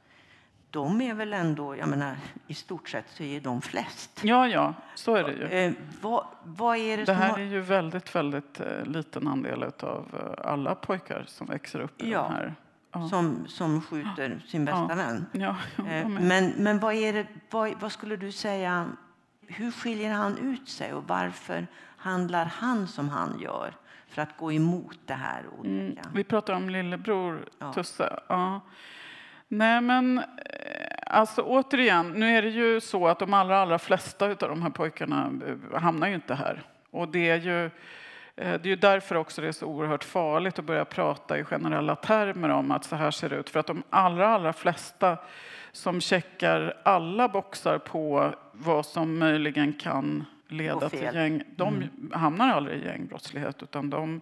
[0.71, 2.15] de är väl ändå, jag menar,
[2.47, 4.19] i stort sett så är de flest.
[4.23, 5.43] Ja, ja, så är det ju.
[5.43, 7.39] Eh, vad, vad är det, det här har...
[7.39, 12.11] är ju väldigt, väldigt eh, liten andel av eh, alla pojkar som växer upp i
[12.11, 12.23] ja.
[12.23, 12.55] den här
[12.93, 13.09] Ja.
[13.09, 14.95] Som, som skjuter sin bästa ja.
[14.95, 15.25] vän.
[15.31, 18.89] Ja, eh, men men vad, är det, vad, vad, skulle du säga,
[19.47, 21.67] hur skiljer han ut sig och varför
[21.97, 23.73] handlar han som han gör?
[24.11, 25.97] för att gå emot det här Mm.
[26.13, 27.73] Vi pratar om lillebror ja.
[27.73, 28.19] Tusse.
[28.27, 28.61] Ja.
[29.53, 30.23] Nej, men eh,
[31.05, 34.69] alltså återigen, nu är det ju så att de allra, allra flesta av de här
[34.69, 36.63] pojkarna eh, hamnar ju inte här.
[36.91, 37.71] Och det är ju eh,
[38.35, 41.95] det är ju därför också det är så oerhört farligt att börja prata i generella
[41.95, 43.49] termer om att så här ser det ut.
[43.49, 45.17] För att de allra, allra flesta
[45.71, 51.43] som checkar alla boxar på vad som möjligen kan leda till gäng.
[51.55, 52.11] De mm.
[52.13, 54.21] hamnar aldrig i gängbrottslighet utan de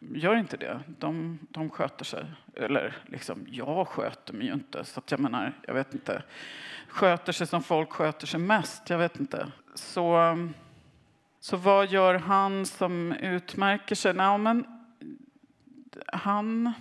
[0.00, 0.80] gör inte det.
[0.86, 2.24] De, de sköter sig.
[2.56, 4.84] Eller liksom, jag sköter mig ju inte.
[4.84, 6.22] Så jag menar, jag vet inte.
[6.88, 8.90] Sköter sig som folk sköter sig mest.
[8.90, 9.52] Jag vet inte.
[9.74, 10.38] Så,
[11.40, 14.14] så vad gör han som utmärker sig?
[14.14, 14.66] Nej, men
[16.06, 16.72] han...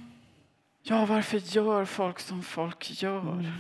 [0.84, 3.32] Ja, varför gör folk som folk gör?
[3.32, 3.52] Mm.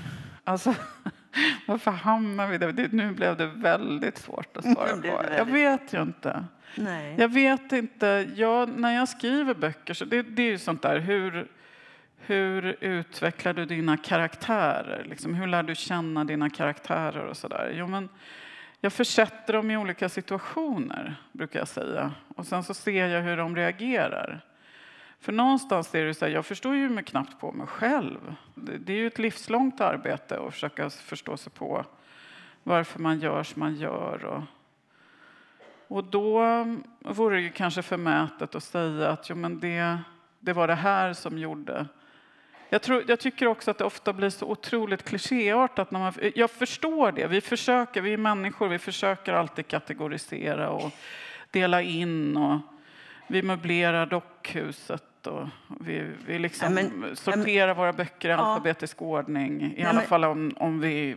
[0.43, 0.75] Alltså,
[1.67, 2.89] varför hamnar vi där?
[2.91, 5.25] Nu blev det väldigt svårt att svara på.
[5.37, 6.45] Jag vet ju inte.
[6.75, 7.15] Nej.
[7.17, 8.27] Jag vet inte.
[8.35, 11.47] Jag, när jag skriver böcker, så det, det är ju sånt där hur,
[12.17, 15.05] hur utvecklar du dina karaktärer?
[15.09, 17.73] Liksom, hur lär du känna dina karaktärer och sådär?
[17.75, 18.09] Jo, men
[18.81, 22.11] jag försätter dem i olika situationer, brukar jag säga.
[22.35, 24.41] Och sen så ser jag hur de reagerar.
[25.19, 28.35] För någonstans är det så här, jag förstår ju mig knappt på mig själv.
[28.55, 31.85] Det är ju ett livslångt arbete att försöka förstå sig på
[32.63, 34.25] varför man gör som man gör.
[34.25, 34.43] Och,
[35.87, 36.43] och då
[36.99, 39.97] vore det kanske förmätet att säga att jo, men det,
[40.39, 41.85] det var det här som gjorde
[42.69, 45.91] jag, tror, jag, tycker också att det ofta blir så otroligt klichéartat.
[45.91, 47.27] När man, jag förstår det.
[47.27, 50.91] Vi försöker, vi är människor, vi försöker alltid kategorisera och
[51.51, 52.37] dela in.
[52.37, 52.59] Och
[53.27, 55.47] vi möblerar dockhuset och
[55.79, 58.37] vi, vi liksom men, sorterar men, våra böcker i ja.
[58.37, 59.61] alfabetisk ordning.
[59.61, 61.15] I ja, alla men, fall om, om vi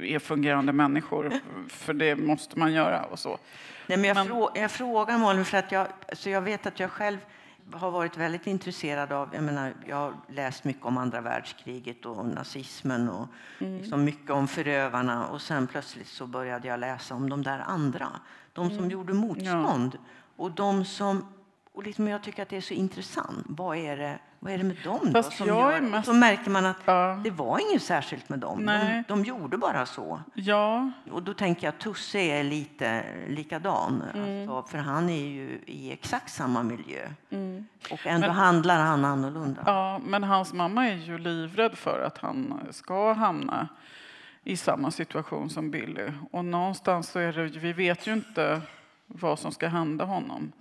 [0.00, 1.32] är fungerande människor,
[1.68, 3.02] för det måste man göra.
[3.02, 3.38] och så.
[3.86, 6.80] Nej, men jag, men, frå, jag frågar Malin för att jag, så jag vet att
[6.80, 7.18] jag själv
[7.72, 9.28] har varit väldigt intresserad av...
[9.34, 13.28] Jag, menar, jag har läst mycket om andra världskriget och nazismen och
[13.58, 13.78] mm.
[13.78, 15.26] liksom mycket om förövarna.
[15.26, 18.08] Och sen plötsligt så började jag läsa om de där andra.
[18.52, 18.90] De som mm.
[18.90, 19.94] gjorde motstånd.
[19.94, 20.00] Ja.
[20.36, 21.26] Och de som...
[21.72, 23.44] Och liksom jag tycker att det är så intressant.
[23.48, 25.80] Vad är det vad är det med dem då som gör?
[25.80, 26.06] Mest...
[26.06, 27.20] Så märker man att ja.
[27.24, 28.66] det var inget särskilt med dem.
[28.66, 30.20] De, de, gjorde bara så.
[30.34, 30.90] Ja.
[31.10, 34.02] Och då tänker jag att Tusse är lite likadan.
[34.14, 34.50] Mm.
[34.50, 37.08] Alltså, för han är ju i exakt samma miljö.
[37.30, 37.66] Mm.
[37.90, 39.62] Och ändå men, handlar han annorlunda.
[39.66, 43.68] Ja, men hans mamma är ju livrädd för att han ska hamna
[44.44, 46.12] i samma situation som Billy.
[46.30, 48.60] Och någonstans så är det, vi vet ju inte
[49.06, 50.52] vad som ska hända honom.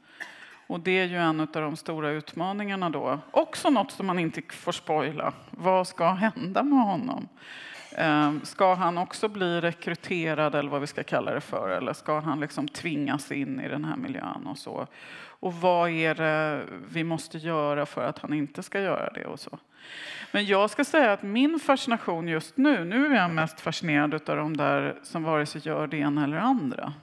[0.72, 3.20] Och det är ju en av de stora utmaningarna då.
[3.32, 5.34] Också något som man inte får spoila.
[5.50, 7.28] Vad ska hända med honom?
[7.96, 11.70] Ehm, ska han också bli rekryterad eller vad vi ska kalla det för?
[11.70, 14.88] Eller ska han liksom tvingas in i den här miljön och så?
[15.24, 19.40] Och vad är det vi måste göra för att han inte ska göra det och
[19.40, 19.58] så?
[20.32, 24.38] Men jag ska säga att min fascination just nu, nu är jag mest fascinerad av
[24.38, 26.94] de där som vare sig gör det ena eller andra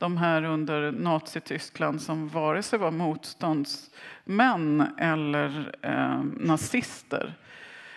[0.00, 7.34] de här under Nazityskland som vare sig var motståndsmän eller eh, nazister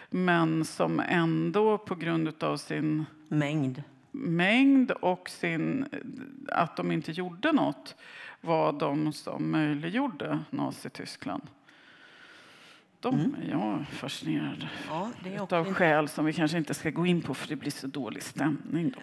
[0.10, 5.86] men som ändå på grund av sin mängd, mängd och sin,
[6.48, 7.96] att de inte gjorde något
[8.42, 11.44] var de som möjliggjorde Nazityskland.
[13.00, 13.36] De mm.
[13.36, 17.48] är jag fascinerad ja, av skäl som vi kanske inte ska gå in på för
[17.48, 18.94] det blir så dålig stämning.
[18.96, 19.02] Då.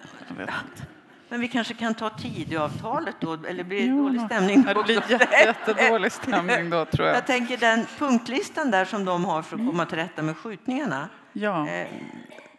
[1.30, 4.62] Men vi kanske kan ta Tidöavtalet då, eller blir det dålig stämning?
[4.62, 5.02] Det blir
[5.46, 7.16] jättedålig stämning då, tror jag.
[7.16, 11.08] Jag tänker den punktlistan där som de har för att komma till rätta med skjutningarna.
[11.32, 11.68] Ja.
[11.68, 11.88] Eh,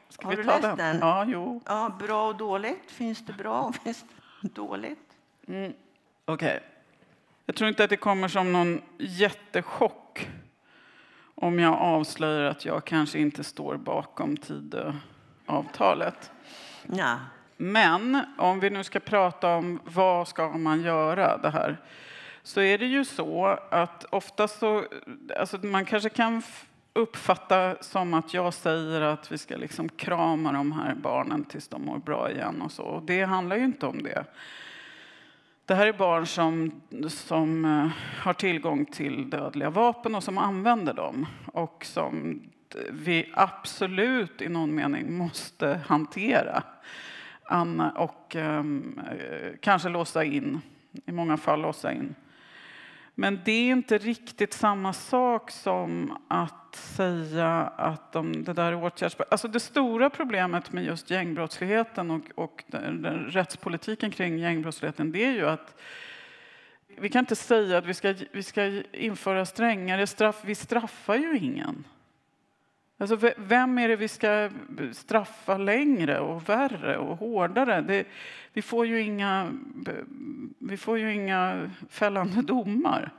[0.09, 0.77] Ska har vi du ta läst den?
[0.77, 0.99] den?
[1.01, 1.61] Ja, jo.
[1.65, 2.91] Ja, bra och dåligt.
[2.91, 4.05] Finns det bra och finns
[4.41, 4.99] det dåligt?
[5.47, 5.73] Mm.
[6.25, 6.47] Okej.
[6.47, 6.59] Okay.
[7.45, 10.29] Jag tror inte att det kommer som någon jättechock
[11.35, 16.31] om jag avslöjar att jag kanske inte står bakom Tidöavtalet.
[16.87, 17.17] Ja.
[17.63, 21.77] Men om vi nu ska prata om vad ska man göra det här
[22.43, 24.85] så är det ju så att ofta så,
[25.39, 26.41] alltså man kanske kan
[26.93, 31.85] uppfatta som att jag säger att vi ska liksom krama de här barnen tills de
[31.85, 32.83] mår bra igen och så.
[32.83, 34.25] Och det handlar ju inte om det.
[35.65, 37.87] Det här är barn som, som eh,
[38.23, 42.41] har tillgång till dödliga vapen och som använder dem och som
[42.91, 46.63] vi absolut i någon mening måste hantera.
[47.45, 49.01] Anna och um,
[49.61, 50.61] kanske låsa in,
[51.05, 52.15] i många fall låsa in.
[53.15, 58.83] Men det är inte riktigt samma sak som att säga att de, det där är
[58.83, 59.17] åtgärds...
[59.31, 65.25] Alltså det stora problemet med just gängbrottsligheten och, och den, den rättspolitiken kring gängbrottsligheten det
[65.25, 65.81] är ju att
[66.97, 70.41] vi kan inte säga att vi ska, vi ska införa strängare straff.
[70.45, 71.83] Vi straffar ju ingen.
[73.01, 74.49] Alltså, vem är det vi ska
[74.91, 77.81] straffa längre och värre och hårdare?
[77.81, 78.07] Det,
[78.53, 79.51] vi, får ju inga,
[80.59, 83.11] vi får ju inga fällande domar.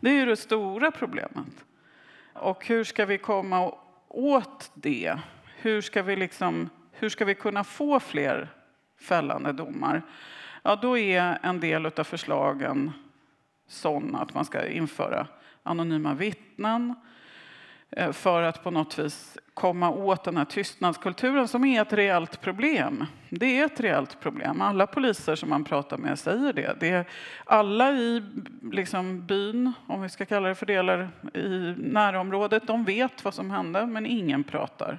[0.00, 1.64] Det är ju det stora problemet.
[2.32, 3.74] Och hur ska vi komma
[4.08, 5.18] åt det?
[5.56, 8.48] Hur ska vi, liksom, hur ska vi kunna få fler
[9.00, 10.02] fällande domar?
[10.62, 12.92] Ja, då är en del av förslagen
[13.66, 15.26] sådana att man ska införa
[15.62, 16.94] anonyma vittnen,
[17.96, 22.40] Eh, för att på något vis komma åt den här tystnadskulturen som är ett reellt
[22.40, 23.06] problem.
[23.28, 24.60] Det är ett reellt problem.
[24.60, 26.76] Alla poliser som man pratar med säger det.
[26.80, 27.04] det är
[27.44, 28.22] alla i
[28.62, 33.34] liksom, byn, om vi ska kalla det för det, eller i närområdet, de vet vad
[33.34, 34.98] som hände, men ingen pratar.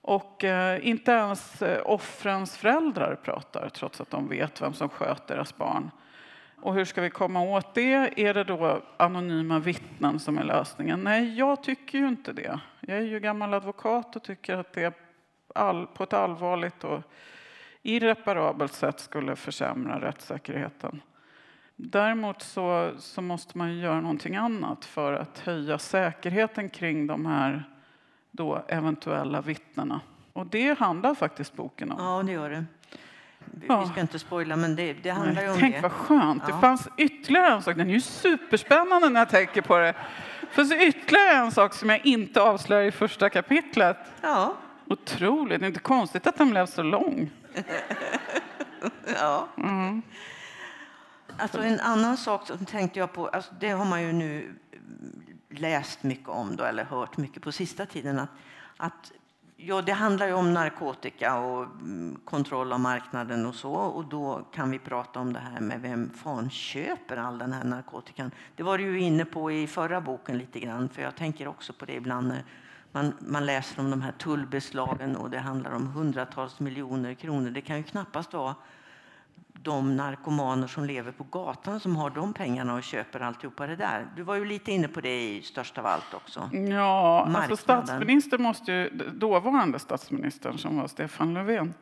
[0.00, 5.26] Och eh, inte ens eh, offrens föräldrar pratar, trots att de vet vem som sköt
[5.26, 5.90] deras barn.
[6.64, 8.20] Och hur ska vi komma åt det?
[8.20, 11.00] Är det då anonyma vittnen som är lösningen?
[11.00, 12.60] Nej, jag tycker ju inte det.
[12.80, 14.94] Jag är ju gammal advokat och tycker att det
[15.54, 17.02] all, på ett allvarligt och
[17.82, 21.02] irreparabelt sätt skulle försämra rättssäkerheten.
[21.76, 27.64] Däremot så, så måste man göra någonting annat för att höja säkerheten kring de här
[28.30, 30.00] då eventuella vittnena.
[30.32, 31.96] Och det handlar faktiskt boken om.
[31.98, 32.64] Ja, det gör det.
[33.50, 33.86] Vi Ja.
[33.86, 35.80] ska inte spoila, men det, det handlar ju om Tänk det.
[35.80, 36.42] vad skönt.
[36.48, 36.54] Ja.
[36.54, 37.76] Det fanns ytterligare en sak.
[37.76, 39.94] Den är ju superspännande när jag tänker på det.
[40.40, 43.96] Det finns ytterligare en sak som jag inte avslöjar i första kapitlet.
[44.20, 44.54] Ja,
[44.86, 45.60] Otroligt.
[45.60, 47.30] Det är inte konstigt att den blev så lång.
[49.20, 49.48] ja.
[49.58, 50.02] Mm.
[51.38, 54.54] Alltså en annan sak som tänkte jag på, alltså det har man ju nu
[55.50, 58.18] läst mycket om då, eller hört mycket på sista tiden.
[58.18, 58.28] Att,
[58.76, 59.12] att,
[59.56, 63.72] ja, det handlar ju om narkotika och mm, kontroll av marknaden och så.
[63.72, 67.64] Och då kan vi prata om det här med vem fan köper all den här
[67.64, 68.30] narkotikan.
[68.56, 71.72] Det var du ju inne på i förra boken lite grann, för jag tänker också
[71.72, 72.44] på det ibland när
[72.92, 77.50] man, man läser om de här tullbeslagen och det handlar om hundratals miljoner kronor.
[77.50, 78.54] Det kan ju knappast vara
[79.52, 84.06] de narkomaner som lever på gatan som har de pengarna och köper alltihopa det där.
[84.16, 86.50] Du var ju lite inne på det i Störst av allt också.
[86.52, 91.74] Ja, alltså statsminister måste ju, dåvarande statsministern som var Stefan Löfven,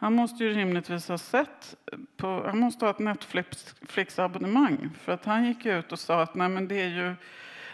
[0.00, 1.76] han måste ju rimligtvis ha sett,
[2.16, 6.48] på, han måste ha ett Netflix-abonnemang för att han gick ut och sa att nej
[6.48, 7.14] men det är ju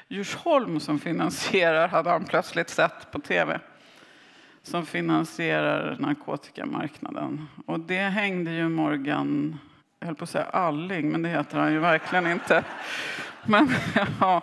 [0.08, 3.60] Djursholm som finansierar, hade han plötsligt sett på tv,
[4.64, 7.48] som finansierar narkotikamarknaden.
[7.66, 9.58] Och det hängde ju Morgan,
[9.98, 12.64] jag höll på att säga Alling, men det heter han ju verkligen inte.
[13.44, 13.68] Men
[14.20, 14.42] ja.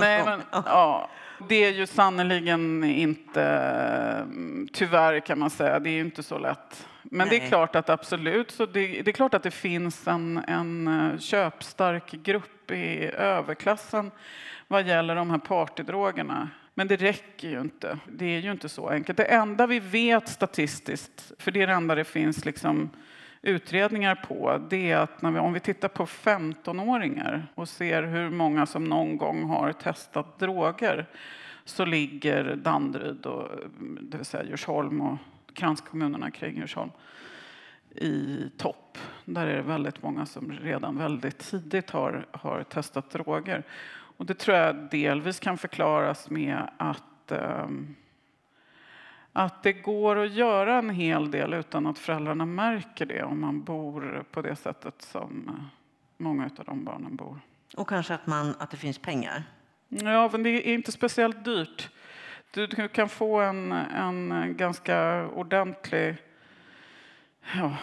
[0.00, 1.08] Nej, men, ja,
[1.48, 4.26] det är ju sannerligen inte,
[4.72, 6.88] tyvärr kan man säga, det är ju inte så lätt.
[7.02, 7.48] Men det är Nej.
[7.48, 12.10] klart att absolut, så det, det är klart att det finns en, en eh, köpstark
[12.10, 14.10] grupp i överklassen
[14.68, 16.48] vad gäller de här partydrogerna.
[16.74, 17.98] Men det räcker ju inte.
[18.06, 19.16] Det är ju inte så enkelt.
[19.16, 22.90] Det enda vi vet statistiskt, för det är det enda det finns liksom
[23.42, 28.30] utredningar på, det är att när vi, om vi tittar på 15-åringar och ser hur
[28.30, 31.06] många som någon gång har testat droger
[31.64, 33.48] så ligger Danderyd, och,
[34.00, 35.18] det vill säga Djursholm och
[35.54, 36.90] kranskommunerna kring Djursholm
[37.94, 38.98] i topp.
[39.24, 43.62] Där är det väldigt många som redan väldigt tidigt har, har testat droger.
[44.16, 47.94] Och det tror jag delvis kan förklaras med att ehm,
[49.36, 53.62] att det går att göra en hel del utan att föräldrarna märker det om man
[53.62, 55.64] bor på det sättet som eh,
[56.16, 57.40] många av de barnen bor.
[57.76, 59.44] Och kanske att, man, att det finns pengar.
[59.88, 61.90] Ja, men det är inte speciellt dyrt.
[62.50, 66.16] Du, du kan få en, en ganska ordentlig
[67.56, 67.76] ja,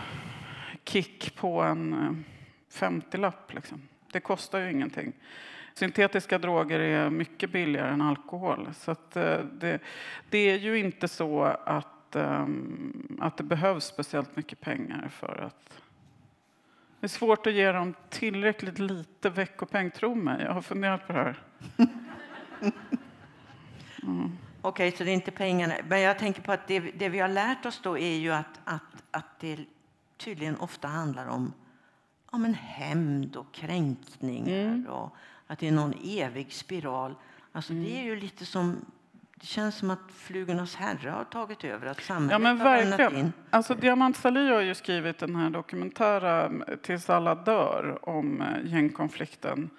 [0.86, 2.26] kick på en
[2.74, 3.54] 50-lapp.
[3.54, 3.82] Liksom.
[4.12, 5.14] Det kostar ju ingenting.
[5.74, 8.70] Syntetiska droger är mycket billigare än alkohol.
[8.74, 9.80] Så eh, det,
[10.30, 15.82] det är ju inte så att, ehm, att det behövs speciellt mycket pengar för att...
[17.00, 20.44] Det är svårt att ge dem tillräckligt lite veckopeng, tro mig.
[20.44, 21.40] Jag har funderat på det här.
[24.62, 25.74] Okej, så det är inte pengarna.
[25.88, 28.60] Men jag tänker på att det, det vi har lärt oss då är ju att,
[28.64, 29.66] att, att det
[30.18, 31.54] tydligen ofta handlar om
[32.32, 35.16] ja, men hämnd och kränkningar och
[35.52, 37.16] att det är någon evig spiral.
[37.52, 38.86] Alltså Det är ju lite som...
[39.36, 43.16] Det känns som att flugornas herre har tagit över, att samhället Ja, men har verkligen.
[43.16, 43.34] in.
[43.50, 48.48] Alltså, Diamant Salih har ju skrivit den här dokumentära mm, Tills alla dör om eh,
[48.72, 49.70] gängkonflikten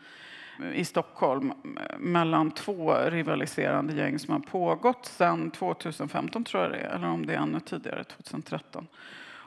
[0.75, 6.79] i Stockholm eh, mellan två rivaliserande gäng som har pågått sedan 2015, tror jag det
[6.79, 8.87] är, eller om det är ännu tidigare, 2013.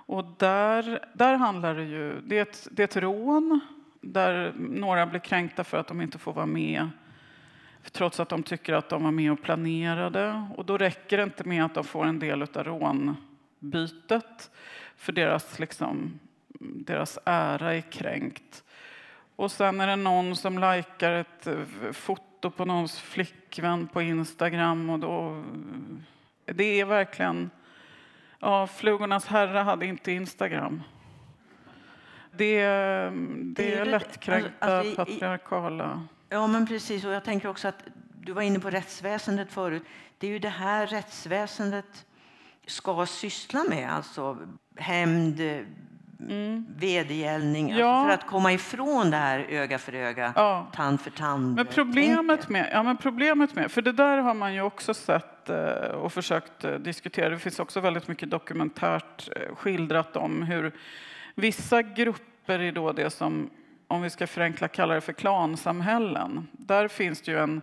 [0.07, 2.21] Och där, där handlar det ju...
[2.21, 3.59] Det är, ett, det är ett rån
[4.05, 6.89] där några blir kränkta för att de inte får vara med
[7.91, 10.47] trots att de tycker att de var med och planerade.
[10.55, 14.51] Och då räcker det inte med att de får en del av rånbytet
[14.95, 16.19] för deras, liksom,
[16.59, 18.63] deras ära är kränkt.
[19.35, 24.89] Och sen är det någon som likar ett eh, foto på någons flickvän på Instagram
[24.89, 25.43] och då...
[26.45, 27.49] Det är verkligen...
[28.39, 30.83] Ja, Flugornas herre hade inte Instagram.
[32.37, 33.11] Det, det
[33.55, 36.03] Det är lättkränkta alltså, i- patriarkala...
[36.29, 37.05] Ja, men precis.
[37.05, 37.83] Och jag tänker också att
[38.21, 39.83] du var inne på rättsväsendet förut.
[40.17, 42.05] Det är ju det här rättsväsendet
[42.67, 44.37] ska syssla med, alltså
[44.77, 45.41] hämnd,
[46.77, 47.79] vedergällning, Mm.
[47.79, 47.87] Ja.
[47.87, 50.67] alltså för att komma ifrån det här öga för öga, Ja.
[50.73, 51.55] tand för tand.
[51.55, 55.49] Men problemet med, ja, men problemet med, för det där har man ju också sett
[55.49, 55.55] eh,
[55.91, 57.29] och försökt eh, diskutera.
[57.29, 60.71] Det finns också väldigt mycket dokumentärt eh, skildrat om hur
[61.35, 63.49] vissa grupper i då det som
[63.87, 66.47] om vi ska förenkla kalla det för klansamhällen.
[66.51, 67.61] Där finns det ju en,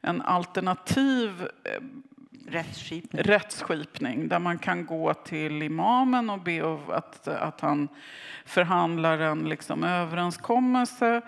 [0.00, 1.80] en alternativ eh,
[2.50, 3.22] Rättsskipning.
[3.22, 7.88] rättsskipning där man kan gå till imamen och be att, att han
[8.44, 11.22] förhandlar en liksom överenskommelse.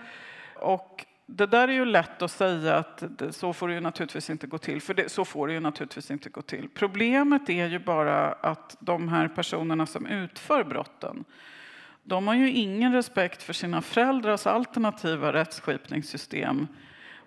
[0.56, 4.46] Och det där är ju lätt att säga att så får det ju naturligtvis inte
[4.46, 6.68] gå till, för det, så får det ju naturligtvis inte gå till.
[6.74, 11.24] Problemet är ju bara att de här personerna som utför brotten,
[12.02, 16.66] de har ju ingen respekt för sina föräldrars alternativa rättsskipningssystem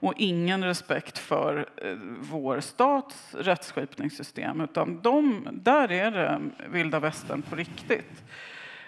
[0.03, 1.95] och ingen respekt för eh,
[2.31, 4.61] vår stats rättsskipningssystem.
[4.61, 8.23] Utan de, där är det vilda västern på riktigt.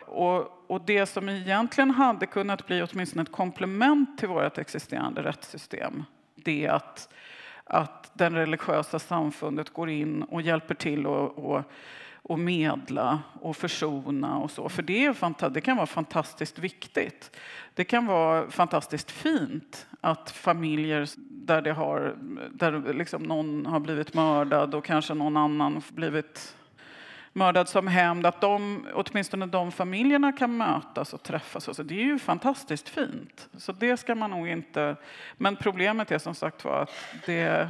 [0.05, 6.03] Och, och, det som egentligen hade kunnat bli åtminstone ett komplement till vårt existerande rättssystem,
[6.35, 7.13] det är att,
[7.63, 11.63] att den religiösa samfundet går in och hjälper till och, och,
[12.27, 14.69] och medla och försona och så.
[14.69, 17.37] För det, är, det kan vara fantastiskt viktigt.
[17.73, 22.15] Det kan vara fantastiskt fint att familjer där, det har,
[22.51, 26.55] där liksom någon har blivit mördad och kanske någon annan blivit
[27.33, 31.67] mördad som hämnd, att de, åtminstone de familjerna kan mötas och träffas.
[31.67, 31.83] Och så.
[31.83, 33.49] Det är ju fantastiskt fint.
[33.57, 34.95] Så det ska man nog inte...
[35.37, 36.91] Men problemet är som sagt var att
[37.25, 37.67] det,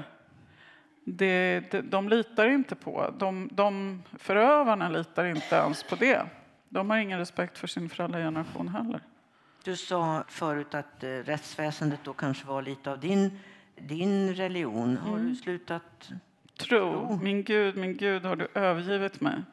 [1.07, 6.25] det, de litar inte på, de, de förövarna litar inte ens på det.
[6.69, 9.01] De har ingen respekt för sin föräldrageneration heller.
[9.63, 13.39] Du sa förut att eh, rättsväsendet då kanske var lite av din,
[13.75, 14.97] din religion.
[14.97, 15.29] Har mm.
[15.29, 16.11] du slutat
[16.57, 16.79] tro?
[16.79, 17.19] tro?
[17.21, 19.43] Min Gud, min Gud, har du övergivit mig?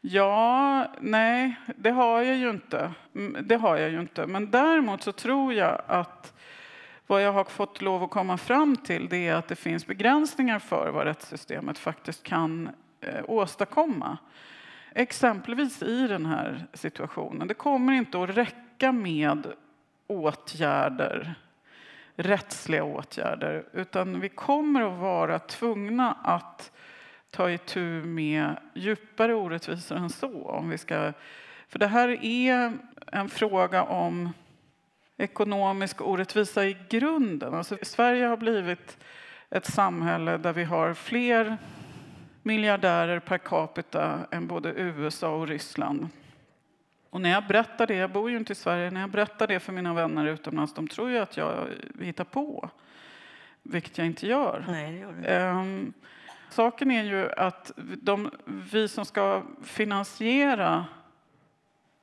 [0.00, 2.92] Ja, nej, det har jag ju inte.
[3.42, 4.26] Det har jag ju inte.
[4.26, 6.39] Men däremot så tror jag att
[7.10, 10.58] vad jag har fått lov att komma fram till det är att det finns begränsningar
[10.58, 14.18] för vad rättssystemet faktiskt kan eh, åstadkomma.
[14.94, 17.48] Exempelvis i den här situationen.
[17.48, 19.46] Det kommer inte att räcka med
[20.06, 21.34] åtgärder,
[22.16, 26.72] rättsliga åtgärder, utan vi kommer att vara tvungna att
[27.30, 30.44] ta itu med djupare orättvisor än så.
[30.44, 31.12] Om vi ska,
[31.68, 32.72] för det här är
[33.06, 34.32] en fråga om
[35.20, 37.54] ekonomisk orättvisa i grunden.
[37.54, 38.98] Alltså, Sverige har blivit
[39.50, 41.56] ett samhälle där vi har fler
[42.42, 46.08] miljardärer per capita än både USA och Ryssland.
[47.10, 49.60] Och när jag berättar det, jag bor ju inte i Sverige, när jag berättar det
[49.60, 51.66] för mina vänner utomlands, de tror ju att jag
[52.00, 52.70] hittar på.
[53.62, 54.64] Vilket jag inte gör.
[54.68, 55.28] Nej, det gör du.
[55.28, 55.92] Um,
[56.50, 58.30] Saken är ju att de,
[58.72, 60.86] vi som ska finansiera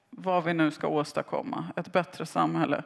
[0.10, 2.84] vad vi nu ska åstadkomma, ett bättre samhälle,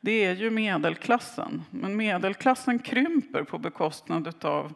[0.00, 1.62] det är ju medelklassen.
[1.70, 4.74] Men medelklassen krymper på bekostnad av...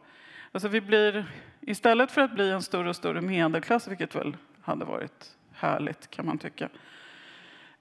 [0.53, 1.27] Alltså vi blir,
[1.61, 6.27] istället för att bli en större och större medelklass, vilket väl hade varit härligt kan
[6.27, 6.69] man tycka,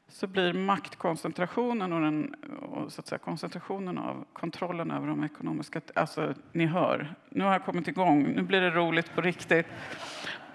[0.07, 5.81] så blir maktkoncentrationen och, den, och så att säga, koncentrationen av kontrollen över de ekonomiska...
[5.95, 8.23] Alltså, ni hör, nu har jag kommit igång.
[8.35, 9.65] Nu blir det roligt på riktigt.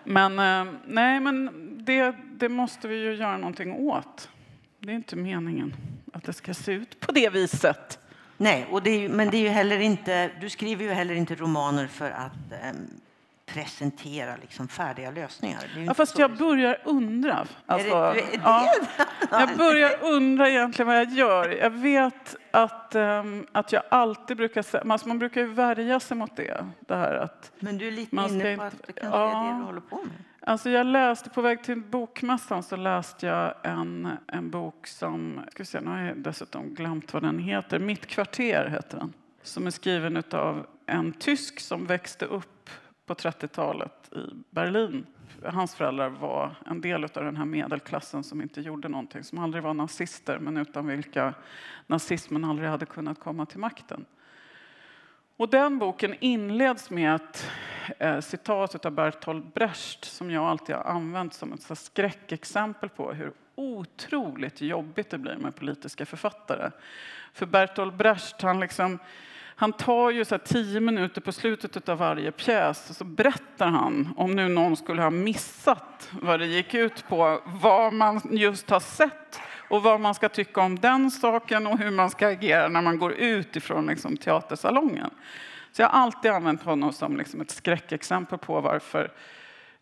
[0.04, 1.50] Men, eh, nej, men
[1.84, 4.28] det, det måste vi ju göra någonting åt.
[4.78, 5.74] Det är inte meningen
[6.12, 7.98] att det ska se ut på det viset.
[8.36, 11.34] Nej, och det är, men det är ju heller inte, du skriver ju heller inte
[11.34, 12.32] romaner för att
[12.70, 13.00] um
[13.54, 15.84] presentera liksom färdiga lösningar.
[15.86, 17.46] Ja, fast jag börjar undra.
[17.66, 18.40] Alltså, är det, är det?
[18.44, 18.74] Ja,
[19.30, 21.48] jag börjar undra egentligen vad jag gör.
[21.48, 24.84] Jag vet att, um, att jag alltid brukar säga...
[24.88, 26.66] Alltså man brukar ju värja sig mot det.
[26.80, 29.58] det här att Men du är lite inne på att det kanske ja, är det
[29.58, 30.24] du håller på med?
[30.42, 35.64] Alltså jag läste, på väg till bokmässan så läste jag en, en bok som, ska
[35.64, 39.12] se, nu har jag dessutom glömt vad den heter, Mitt kvarter heter den.
[39.42, 42.70] Som är skriven av en tysk som växte upp
[43.06, 44.18] på 30-talet i
[44.50, 45.06] Berlin.
[45.44, 49.62] Hans föräldrar var en del av den här medelklassen som inte gjorde någonting, som aldrig
[49.62, 51.34] var nazister men utan vilka
[51.86, 54.04] nazismen aldrig hade kunnat komma till makten.
[55.36, 57.50] Och den boken inleds med ett
[57.98, 63.32] eh, citat av Bertolt Brecht som jag alltid har använt som ett skräckexempel på hur
[63.54, 66.70] otroligt jobbigt det blir med politiska författare.
[67.32, 68.98] För Bertolt Brecht, han liksom
[69.60, 74.14] han tar ju så tio minuter på slutet av varje pjäs och så berättar han,
[74.16, 78.80] om nu någon skulle ha missat vad det gick ut på, vad man just har
[78.80, 82.82] sett och vad man ska tycka om den saken och hur man ska agera när
[82.82, 85.10] man går ut ifrån liksom, teatersalongen.
[85.72, 89.12] Så jag har alltid använt honom som liksom, ett skräckexempel på varför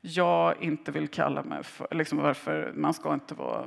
[0.01, 3.67] jag inte vill kalla mig för, liksom, varför man ska inte vara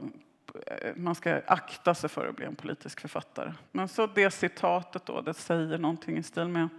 [0.67, 3.53] Eh, man ska akta sig för att bli en politisk författare.
[3.71, 6.69] Men så det citatet då, det säger någonting i stil med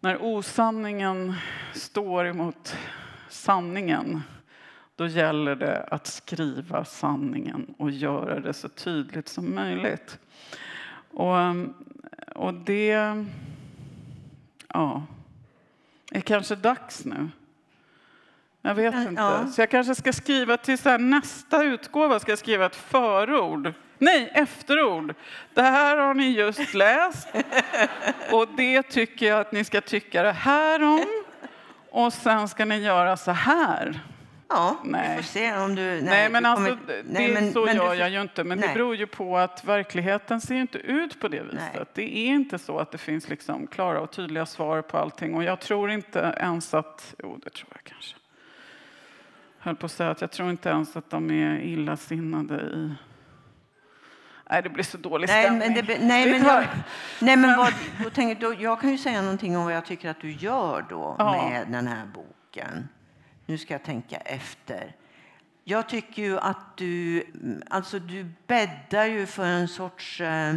[0.00, 1.34] när osanningen
[1.74, 2.76] står emot
[3.28, 4.22] sanningen,
[4.96, 10.18] då gäller det att skriva sanningen och göra det så tydligt som möjligt.
[11.10, 11.36] Och,
[12.34, 13.24] och det
[14.68, 15.02] ja,
[16.12, 17.28] är kanske dags nu.
[18.66, 19.22] Jag vet inte.
[19.22, 19.46] Ja.
[19.46, 23.72] Så jag kanske ska skriva till så nästa utgåva ska jag skriva ett förord.
[23.98, 25.14] Nej, efterord.
[25.54, 27.28] Det här har ni just läst
[28.32, 31.06] och det tycker jag att ni ska tycka det här om.
[31.90, 34.00] Och sen ska ni göra så här.
[34.48, 35.16] Ja, nej.
[35.16, 35.82] vi får se om du...
[35.82, 38.44] Nej, nej men alltså, kommer, det, nej, men, så men gör du, jag ju inte.
[38.44, 38.68] Men nej.
[38.68, 41.70] det beror ju på att verkligheten ser inte ut på det viset.
[41.74, 41.84] Nej.
[41.94, 45.34] Det är inte så att det finns liksom klara och tydliga svar på allting.
[45.34, 47.14] Och jag tror inte ens att...
[47.18, 48.16] Jo, det tror jag kanske.
[49.66, 52.94] Höll på att säga att jag tror inte ens att de är illasinnade i
[54.50, 55.58] Nej, det blir så dålig stämning.
[55.58, 56.64] Nej, men, det, nej, men, jag,
[57.20, 57.72] nej, men vad,
[58.04, 60.86] då tänker, då, jag kan ju säga någonting om vad jag tycker att du gör
[60.88, 61.48] då ja.
[61.48, 62.88] med den här boken.
[63.46, 64.94] Nu ska jag tänka efter.
[65.64, 67.24] Jag tycker ju att du,
[67.70, 70.54] alltså du bäddar ju för en sorts eh,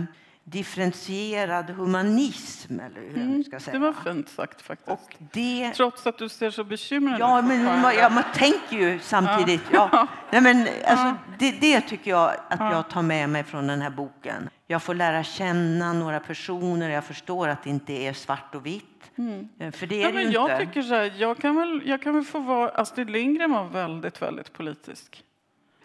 [0.51, 2.79] differentierad humanism.
[2.79, 3.73] Eller hur mm, ska säga.
[3.73, 4.89] Det var fint sagt faktiskt.
[4.89, 5.71] Och det...
[5.75, 7.19] Trots att du ser så bekymrad ut.
[7.19, 9.61] Ja, men man, ja, man tänker ju samtidigt.
[9.71, 9.89] Ja.
[9.91, 10.07] ja.
[10.31, 13.89] Nej, men, alltså, det, det tycker jag att jag tar med mig från den här
[13.89, 14.49] boken.
[14.67, 16.89] Jag får lära känna några personer.
[16.89, 19.11] Jag förstår att det inte är svart och vitt.
[19.15, 19.49] Mm.
[19.59, 20.65] Eh, för det är ja, men jag inte.
[20.65, 22.69] tycker så här, jag kan, väl, jag kan väl få vara...
[22.69, 25.23] Astrid Lindgren var väldigt, väldigt politisk.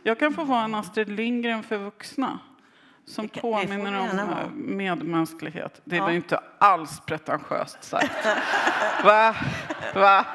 [0.02, 2.38] Jag kan få vara en Astrid Lindgren för vuxna
[3.06, 4.50] som påminner om vara.
[4.54, 5.80] medmänsklighet.
[5.84, 6.02] Det ja.
[6.02, 8.26] var inte alls pretentiöst sagt.
[9.04, 9.36] Va?
[9.94, 10.26] Va?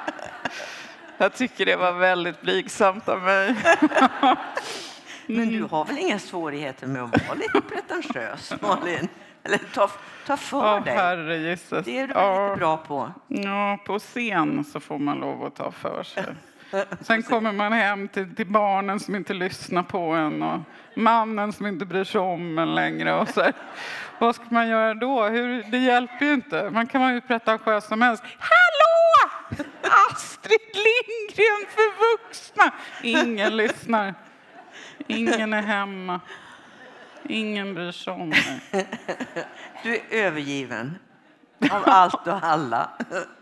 [1.18, 3.56] Jag tycker det var väldigt blygsamt av mig.
[5.28, 9.08] Men du har väl inga svårigheter med att vara lite pretentiös, Malin?
[9.44, 9.90] Eller ta,
[10.28, 10.96] ta för oh, dig.
[10.96, 11.86] Herre Jesus.
[11.86, 12.48] Det är du ja.
[12.48, 13.12] lite bra på.
[13.28, 16.24] Ja, på scen så får man lov att ta för sig.
[17.02, 20.60] Sen kommer man hem till, till, barnen som inte lyssnar på en och
[20.96, 23.14] mannen som inte bryr sig om en längre.
[23.14, 23.52] Och så
[24.20, 25.24] Vad ska man göra då?
[25.24, 26.70] Hur, det hjälper ju inte.
[26.70, 28.24] Man kan vara hur pretentiös som helst.
[28.40, 29.32] Hallå!
[30.12, 32.72] Astrid Lindgren för vuxna!
[33.04, 34.14] Ingen lyssnar.
[35.08, 36.20] Ingen är hemma.
[37.24, 38.62] Ingen bryr sig om mig.
[39.84, 41.00] Du är övergiven
[41.72, 42.90] av allt och alla.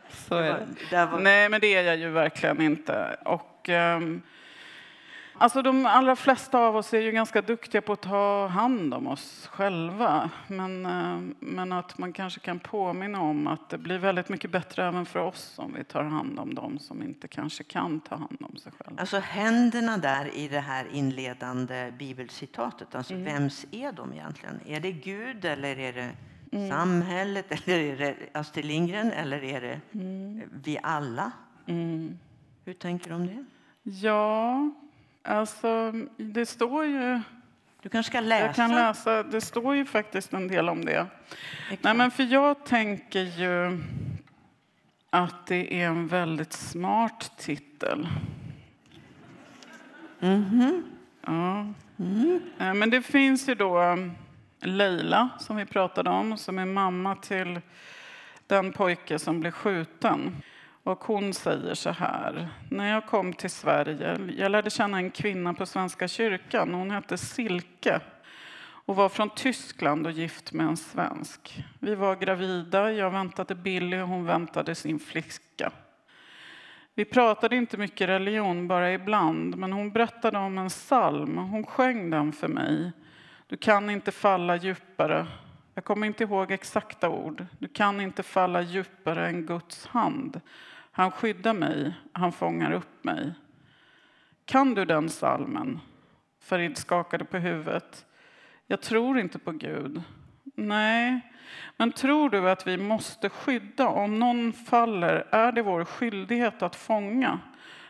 [0.10, 1.06] Så är det.
[1.06, 1.20] Var...
[1.20, 3.18] Nej, men det är jag ju verkligen inte.
[3.26, 4.22] Och, um,
[5.34, 9.08] alltså de allra flesta av oss är ju ganska duktiga på att ta hand om
[9.08, 10.30] oss själva.
[10.48, 14.86] Men, uh, men att man kanske kan påminna om att det blir väldigt mycket bättre
[14.88, 18.38] även för oss om vi tar hand om dem som inte kanske kan ta hand
[18.52, 19.02] om sig själva.
[19.02, 23.26] Alltså händerna där i det här inledande bibelcitatet, alltså mm.
[23.26, 24.60] vems är de egentligen?
[24.66, 26.10] Är det Gud eller är det
[26.52, 26.70] Mm.
[26.70, 30.50] Samhället, eller är det Astrid Lindgren eller är det mm.
[30.64, 31.32] vi alla?
[31.66, 32.20] Mm.
[32.66, 33.46] Hur tänker du om det?
[33.84, 34.70] Ja,
[35.24, 37.22] alltså det står ju...
[37.82, 38.46] Du kanske ska läsa?
[38.46, 39.24] Jag kan läsa.
[39.24, 41.08] Det står ju faktiskt en del om det.
[41.82, 43.84] Nej, men för jag tänker ju
[45.10, 48.08] att det är en väldigt smart titel.
[50.20, 50.84] Mm -hmm.
[51.26, 51.74] Ja.
[52.00, 52.40] Mm.
[52.80, 53.98] Men det finns ju då
[54.60, 57.62] Leila, som vi pratade om, som är mamma till
[58.48, 60.36] den pojke som blev skjuten.
[60.84, 62.50] Och hon säger så här.
[62.70, 66.74] När jag kom till Sverige, jag lärde känna en kvinna på Svenska kyrkan.
[66.74, 68.00] Hon hette Silke
[68.88, 71.64] och var från Tyskland och gift med en svensk.
[71.80, 75.72] Vi var gravida, jag väntade Billy och hon väntade sin flicka.
[76.96, 81.38] Vi pratade inte mycket religion, bara ibland, men hon berättade om en psalm.
[81.38, 82.92] Hon sjöng den för mig.
[83.48, 85.28] Du kan inte falla djupare.
[85.74, 87.46] Jag kommer inte ihåg exakta ord.
[87.60, 90.42] Du kan inte falla djupare än Guds hand.
[90.92, 93.34] Han skyddar mig, han fångar upp mig.
[94.46, 95.80] Kan du den salmen?
[96.40, 98.06] Farid skakade på huvudet.
[98.68, 100.02] Jag tror inte på Gud.
[100.56, 101.22] Nej,
[101.78, 103.88] men tror du att vi måste skydda?
[103.88, 107.40] Om någon faller är det vår skyldighet att fånga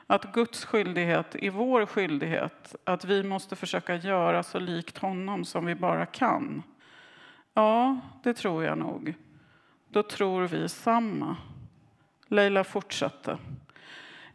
[0.08, 5.66] att Guds skyldighet är vår skyldighet, att vi måste försöka göra så likt honom som
[5.66, 6.64] vi bara kan.
[7.54, 9.14] Ja, det tror jag nog.
[9.90, 11.36] Då tror vi samma.
[12.28, 13.38] Leila fortsatte.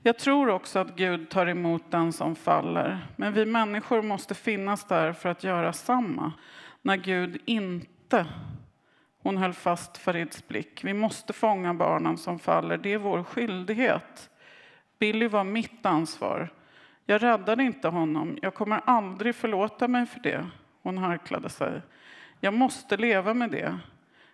[0.02, 4.84] Jag tror också att Gud tar emot den som faller, men vi människor måste finnas
[4.84, 6.32] där för att göra samma.
[6.82, 8.26] När Gud inte
[9.22, 10.84] hon höll fast Farids blick.
[10.84, 12.78] Vi måste fånga barnen som faller.
[12.78, 14.30] Det är vår skyldighet.
[15.02, 16.48] Billy var mitt ansvar.
[17.06, 18.38] Jag räddade inte honom.
[18.42, 20.46] Jag kommer aldrig förlåta mig för det.
[20.82, 21.82] Hon harklade sig.
[22.40, 23.78] Jag måste leva med det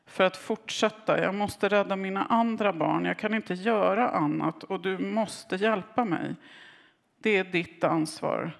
[0.07, 1.23] för att fortsätta.
[1.23, 3.05] Jag måste rädda mina andra barn.
[3.05, 6.35] Jag kan inte göra annat och du måste hjälpa mig.
[7.23, 8.51] Det är ditt ansvar.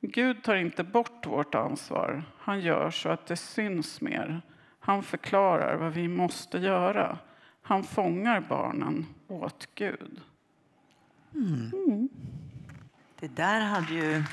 [0.00, 2.22] Gud tar inte bort vårt ansvar.
[2.38, 4.42] Han gör så att det syns mer.
[4.80, 7.18] Han förklarar vad vi måste göra.
[7.62, 10.20] Han fångar barnen åt Gud.
[11.34, 11.72] Mm.
[11.86, 12.08] Mm.
[13.20, 14.12] Det där hade ju...
[14.12, 14.24] Mm.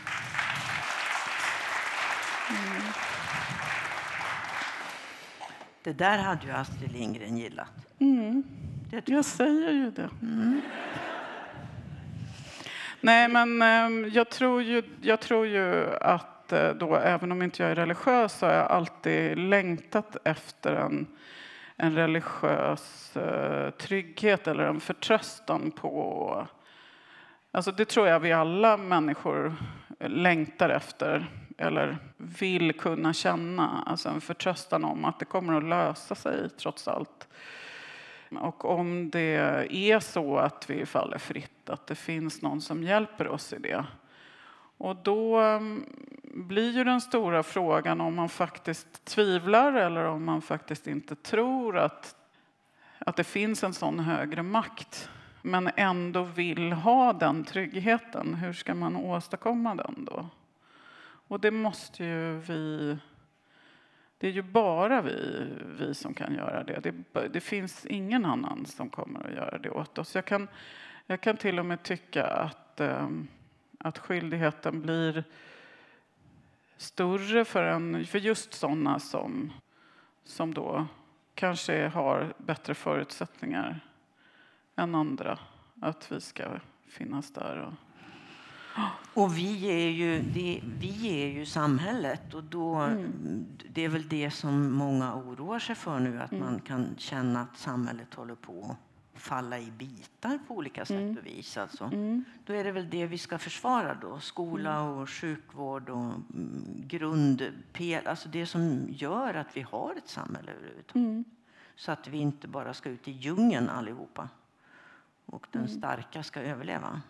[5.84, 7.70] Det där hade ju Astrid Lindgren gillat.
[8.00, 8.44] Mm.
[8.90, 10.10] Det jag säger ju det.
[10.22, 10.62] Mm.
[13.02, 17.64] Nej, men ehm, jag tror ju, jag tror ju att eh, då, även om inte
[17.64, 21.08] jag är religiös så har jag alltid längtat efter en,
[21.76, 26.48] en religiös uh, trygghet eller en förtröstan på...
[27.52, 29.56] Alltså det tror jag vi alla människor
[30.00, 33.84] längtar efter eller vill kunna känna.
[33.86, 37.28] Alltså en förtröstan om att det kommer att lösa sig trots allt.
[38.40, 39.36] Och om det
[39.70, 43.86] är så att vi faller fritt, att det finns någon som hjälper oss i det.
[44.78, 45.86] Och då mm,
[46.24, 51.78] blir ju den stora frågan om man faktiskt tvivlar eller om man faktiskt inte tror
[51.78, 52.16] att,
[53.00, 55.10] att det finns en sån högre makt
[55.42, 58.34] men ändå vill ha den tryggheten.
[58.34, 60.30] Hur ska man åstadkomma den då?
[61.28, 62.98] Och det måste ju vi
[64.20, 65.48] det är ju bara vi,
[65.80, 66.80] vi som kan göra det.
[66.80, 67.28] det.
[67.28, 67.40] det.
[67.40, 70.16] finns ingen annan som kommer att göra det åt oss.
[70.16, 70.48] Jag kan,
[71.06, 73.28] jag kan till och med tycka att, ehm,
[73.80, 75.24] att skyldigheten blir
[76.78, 79.54] större för, en, för just sådana som,
[80.24, 80.88] som då
[81.36, 83.80] kanske har bättre förutsättningar
[84.78, 85.40] än andra.
[85.82, 86.44] Att vi ska
[86.88, 87.74] finnas där och
[89.14, 93.46] och vi är ju, det, vi är ju samhället och då, mm.
[93.70, 96.44] det är väl det som många oroar sig för nu, att mm.
[96.44, 98.78] man kan känna att samhället håller på
[99.14, 101.18] att falla i bitar på olika sätt mm.
[101.18, 101.58] och vis.
[101.58, 101.84] Alltså.
[101.84, 102.24] Mm.
[102.46, 104.92] Då är det väl det vi ska försvara då, skola mm.
[104.92, 111.26] och sjukvård och mm, grundpel, alltså det som gör att vi har ett samhälle överhuvudtaget.
[111.76, 114.30] Så att vi inte bara ska ut i djungeln allihopa
[115.28, 117.02] och den starka ska överleva.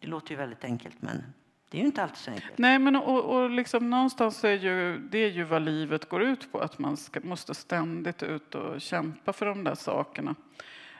[0.00, 1.22] Det låter ju väldigt enkelt, men
[1.70, 2.58] det är ju inte alltid så enkelt.
[2.58, 6.52] Nej, men och, och liksom någonstans är ju, det är ju vad livet går ut
[6.52, 10.34] på, att man ska, måste ständigt ut och kämpa för de där sakerna.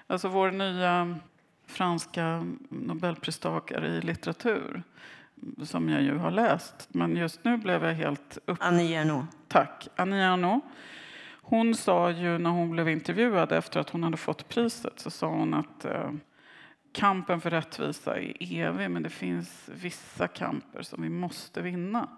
[0.06, 1.18] Alltså vår nya
[1.66, 4.82] franska nobelpristagare i litteratur,
[5.64, 8.58] som jag ju har läst, men just nu blev jag helt upp...
[8.60, 9.36] Annie Ernaux.
[9.48, 9.88] Tack.
[9.96, 10.66] Annie Ernaux.
[11.42, 15.28] Hon sa ju när hon blev intervjuad efter att hon hade fått priset så sa
[15.28, 16.10] hon att eh,
[16.98, 22.08] kampen för rättvisa är evig, men det finns vissa kamper som vi måste vinna.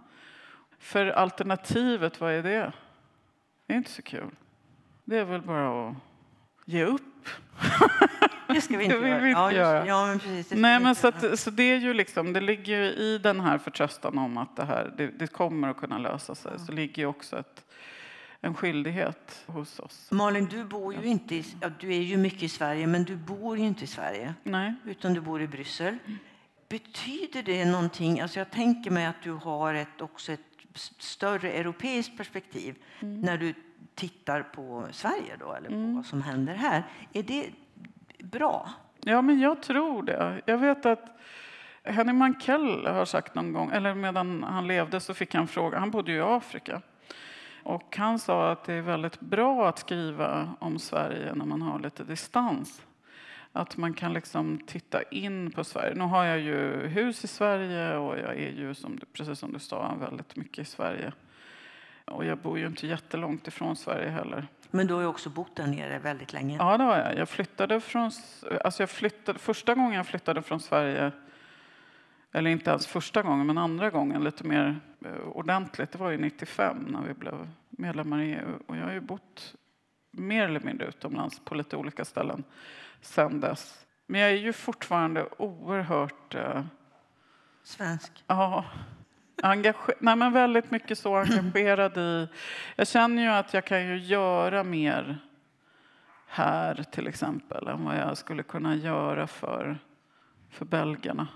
[0.79, 2.73] För alternativet, vad är det?
[3.67, 4.31] Det är inte så kul.
[5.05, 5.97] Det är väl bara att
[6.65, 7.29] ge upp.
[8.49, 9.87] Det ska vi inte, det vi inte ja, göra.
[9.87, 12.77] Ja, men precis, det Nej, men så, att, så det är ju liksom, det ligger
[12.77, 16.35] ju i den här förtröstan om att det här det, det kommer att kunna lösa
[16.35, 17.65] sig, så ligger ju också ett
[18.41, 20.09] en skyldighet hos oss.
[20.11, 23.17] Malin, du bor ju inte i, ja, du är ju mycket i Sverige, men du
[23.17, 24.35] bor ju inte i Sverige.
[24.43, 24.75] Nej.
[24.85, 25.99] Utan du bor i Bryssel.
[26.69, 28.21] Betyder det någonting?
[28.21, 30.41] Alltså jag tänker mig att du har ett, också ett
[30.99, 33.21] större europeiskt perspektiv mm.
[33.21, 33.55] när du
[33.95, 35.97] tittar på Sverige då, eller på mm.
[35.97, 36.85] vad som händer här.
[37.13, 37.51] Är det
[38.19, 38.71] bra?
[39.01, 40.43] Ja, men jag tror det.
[40.47, 41.21] Jag vet att
[41.83, 45.91] Henry Mankell har sagt någon gång, eller medan han levde så fick han fråga, han
[45.91, 46.83] bodde ju i Afrika.
[47.63, 51.79] Och han sa att det är väldigt bra att skriva om Sverige när man har
[51.79, 52.83] lite distans.
[53.53, 55.95] Att man kan liksom titta in på Sverige.
[55.95, 59.53] Nu har jag ju hus i Sverige och jag är ju, som du, precis som
[59.53, 61.13] du sa, väldigt mycket i Sverige.
[62.05, 64.49] Och jag bor ju inte jättelångt ifrån Sverige heller.
[64.71, 66.57] Men du har ju också bott där nere väldigt länge.
[66.57, 67.17] Ja, det har jag.
[67.19, 68.11] Jag flyttade från...
[68.65, 71.13] Alltså jag flyttade, första gången jag flyttade från Sverige
[72.33, 75.93] eller inte ens första gången, men andra gången lite mer eh, ordentligt.
[75.93, 78.59] Det var ju 95 när vi blev medlemmar i EU.
[78.67, 79.55] Och jag har ju bott
[80.11, 82.45] mer eller mindre utomlands på lite olika ställen
[83.01, 83.87] sedan dess.
[84.07, 86.35] Men jag är ju fortfarande oerhört...
[86.35, 86.63] Eh,
[87.63, 88.25] Svensk?
[88.27, 88.65] Ja.
[89.43, 92.29] Engage Nej, men väldigt mycket så engagerad i...
[92.77, 95.19] Jag känner ju att jag kan ju göra mer
[96.27, 99.79] här till exempel än vad jag skulle kunna göra för,
[100.51, 101.29] för belgarna.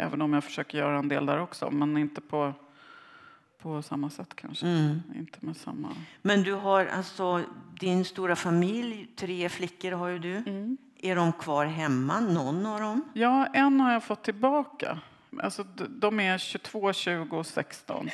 [0.00, 2.54] Även om jag försöker göra en del där också, men inte på,
[3.62, 4.66] på samma sätt kanske.
[4.66, 5.02] Mm.
[5.14, 5.88] Inte med samma...
[6.22, 7.42] Men du har alltså
[7.80, 10.36] din stora familj, tre flickor har ju du.
[10.36, 10.76] Mm.
[11.02, 13.02] Är de kvar hemma, någon av dem?
[13.12, 14.98] Ja, en har jag fått tillbaka.
[15.42, 18.10] Alltså, de är 22, 20 och 16.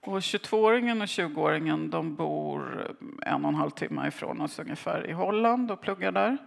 [0.00, 2.90] Och 22-åringen och 20-åringen de bor
[3.22, 6.38] en och en halv timme ifrån oss ungefär i Holland och pluggar där.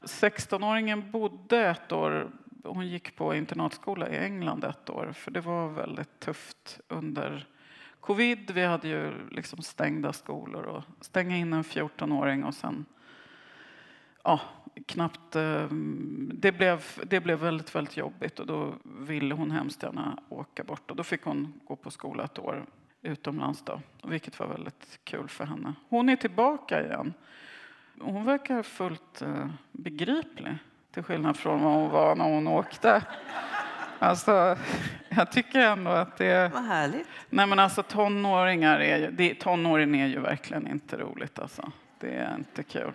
[0.00, 2.30] 16-åringen bodde ett år
[2.62, 7.46] hon gick på internatskola i England ett år för det var väldigt tufft under
[8.00, 8.50] covid.
[8.50, 12.84] Vi hade ju liksom stängda skolor och stänga in en 14-åring och sen
[14.24, 14.40] ja,
[14.86, 15.36] knappt...
[15.36, 20.64] Ehm, det blev, det blev väldigt, väldigt jobbigt och då ville hon hemskt gärna åka
[20.64, 22.66] bort och då fick hon gå på skola ett år
[23.02, 25.74] utomlands då, vilket var väldigt kul för henne.
[25.88, 27.14] Hon är tillbaka igen.
[28.00, 30.58] Hon verkar fullt eh, begriplig
[30.92, 33.02] till skillnad från vad hon var när hon åkte.
[33.98, 34.56] Alltså,
[35.08, 36.50] jag tycker ändå att det...
[36.54, 37.06] Vad härligt.
[37.30, 41.72] Nej, men alltså tonåringar är ju, det, tonåring är ju verkligen inte roligt alltså.
[42.00, 42.92] Det är inte kul.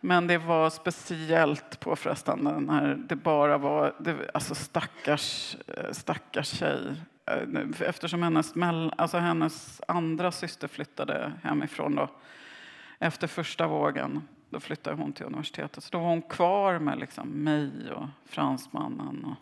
[0.00, 6.94] Men det var speciellt påfrestande när det bara var, det, alltså stackars, eh, stackars tjej.
[7.26, 8.52] Eh, eftersom hennes,
[8.96, 12.08] alltså hennes andra syster flyttade hemifrån då,
[12.98, 14.22] efter första vågen.
[14.50, 15.84] Då flyttade hon till universitetet.
[15.84, 19.36] Så då var hon kvar med liksom mig och fransmannen och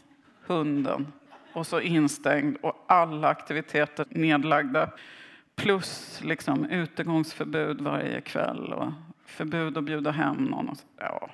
[0.47, 1.13] hunden.
[1.53, 4.91] Och så instängd och alla aktiviteter nedlagda.
[5.55, 8.93] Plus liksom utegångsförbud varje kväll och
[9.25, 10.75] förbud att bjuda hem någon.
[10.97, 11.31] Ja.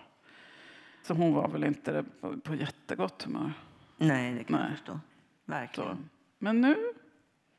[1.03, 3.53] Så hon var väl inte på, på jättegott humör.
[3.97, 4.66] Nej, det kan Nej.
[4.68, 5.01] jag förstå.
[5.45, 5.97] Verkligen.
[5.97, 6.03] Så.
[6.39, 6.77] Men nu,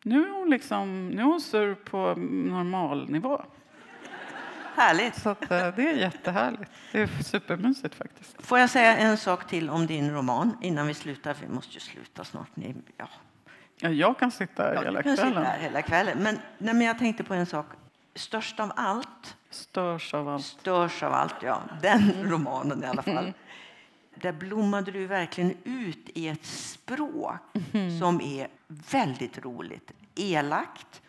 [0.04, 3.42] nu är hon liksom, nu är hon sur på normal nivå.
[4.76, 5.22] Härligt.
[5.22, 6.72] Så att, eh, det är jättehärligt.
[6.92, 8.36] Det är supermysigt faktiskt.
[8.46, 11.36] Får jag säga en sak till om din roman innan vi slutar?
[11.42, 12.56] Vi måste ju sluta snart.
[12.56, 13.08] Ni, ja.
[13.78, 15.28] Ja, jag kan sitta här ja, hela kvällen.
[15.28, 16.18] Sitta här hela kvällen.
[16.18, 17.66] Men, nej, men jag tänkte på en sak.
[18.16, 19.36] Störst av allt.
[19.50, 20.46] Störs av allt.
[20.46, 21.62] Störs av allt, ja.
[21.82, 23.34] Den romanen i alla fall.
[24.16, 27.42] Där blommade du verkligen ut i ett språk
[27.74, 28.00] mm.
[28.00, 28.48] som är
[28.92, 29.92] väldigt roligt.
[30.16, 31.02] Elakt,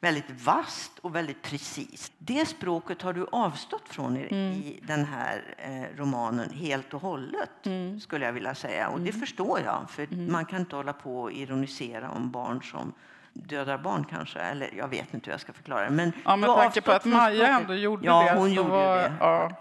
[0.00, 2.12] väldigt vasst och väldigt precis.
[2.18, 4.52] Det språket har du avstått från i, mm.
[4.52, 8.00] i den här eh, romanen helt och hållet, mm.
[8.00, 8.88] skulle jag vilja säga.
[8.88, 9.20] Och det mm.
[9.20, 10.32] förstår jag, för mm.
[10.32, 12.92] man kan inte hålla på och ironisera om barn som
[13.32, 15.90] dödar barn kanske, eller jag vet inte hur jag ska förklara det.
[15.90, 18.38] Men ja, med tanke på att Maja ändå gjorde ja, det.
[18.38, 19.12] Hon gjorde var, det.
[19.20, 19.52] Ja.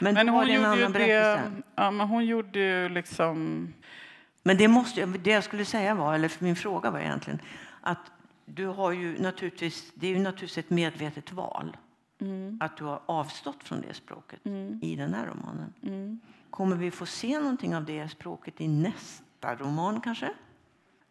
[0.00, 3.68] Men, men hon gjorde ju det, ja, men hon gjorde ju liksom...
[4.42, 7.40] Men det, måste, det jag skulle säga var, eller min fråga var egentligen,
[7.80, 7.98] att
[8.54, 11.76] du har ju naturligtvis, det är ju naturligtvis ett medvetet val.
[12.20, 12.58] Mm.
[12.60, 14.80] Att du har avstått från det språket mm.
[14.82, 15.72] i den här romanen.
[15.82, 16.20] Mm.
[16.50, 20.30] Kommer vi få se någonting av det språket i nästa roman kanske?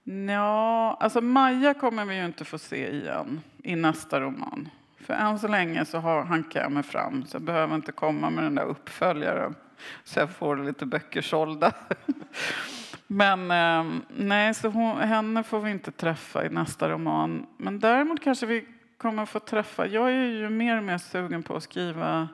[0.03, 4.69] Ja, alltså Maja kommer vi ju inte få se igen i nästa roman.
[4.97, 8.43] För än så länge så har, jag mig fram så jag behöver inte komma med
[8.43, 9.55] den där uppföljaren
[10.03, 11.73] så jag får lite böcker sålda.
[13.07, 17.45] Men eh, nej, så hon, henne får vi inte träffa i nästa roman.
[17.57, 18.65] Men däremot kanske vi
[18.97, 22.27] kommer få träffa, jag är ju mer och mer sugen på att skriva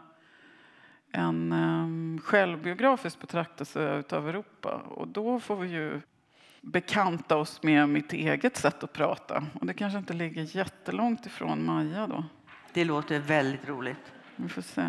[1.11, 4.76] en um, självbiografisk betraktelse av Europa.
[4.76, 6.01] Och då får vi ju
[6.61, 9.43] bekanta oss med mitt eget sätt att prata.
[9.53, 12.24] Och det kanske inte ligger jättelångt ifrån Maja då.
[12.74, 14.13] Det låter väldigt roligt.
[14.36, 14.82] Vi får se.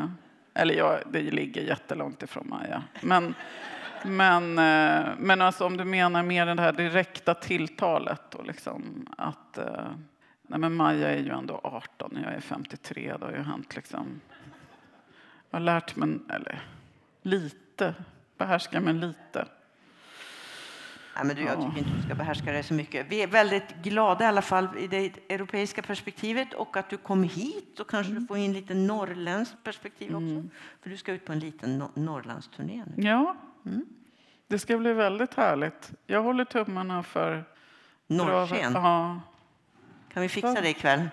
[0.54, 2.82] Eller ja, det ligger jättelångt ifrån Maja.
[3.00, 3.34] Men,
[4.04, 9.58] men, eh, men alltså om du menar mer det här direkta tilltalet och liksom att
[9.58, 9.90] eh,
[10.42, 13.16] nej men Maja är ju ändå 18 och jag är 53.
[13.18, 14.20] Det har ju hänt liksom.
[15.50, 16.62] Jag har lärt mig, eller
[17.22, 17.94] lite,
[18.38, 19.46] behärskar mig lite.
[21.16, 23.06] Nej, men du, jag tycker inte du ska behärska det så mycket.
[23.08, 27.22] Vi är väldigt glada i alla fall i det europeiska perspektivet och att du kom
[27.22, 28.22] hit och kanske mm.
[28.22, 30.38] du får in lite norrländskt perspektiv mm.
[30.38, 30.48] också.
[30.82, 33.02] För du ska ut på en liten no Norrlandsturné nu.
[33.08, 33.36] Ja,
[33.66, 33.84] mm.
[34.48, 35.92] det ska bli väldigt härligt.
[36.06, 37.44] Jag håller tummarna för
[38.06, 38.72] Norrsken.
[38.74, 39.20] Ja.
[40.12, 41.08] Kan vi fixa det ikväll?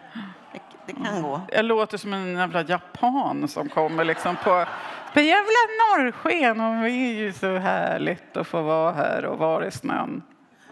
[0.53, 1.41] Det, det kan gå.
[1.51, 4.65] Jag låter som en jävla japan som kommer liksom på
[5.13, 9.67] för jävla norrsken och det är ju så härligt att få vara här och vara
[9.67, 10.23] i snön.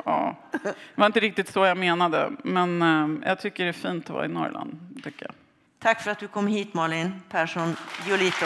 [0.06, 0.36] Ja.
[0.52, 4.16] Det var inte riktigt så jag menade, men eh, jag tycker det är fint att
[4.16, 5.02] vara i Norrland.
[5.04, 5.36] Tycker jag.
[5.80, 7.76] Tack för att du kom hit Malin Persson
[8.08, 8.46] Giolito.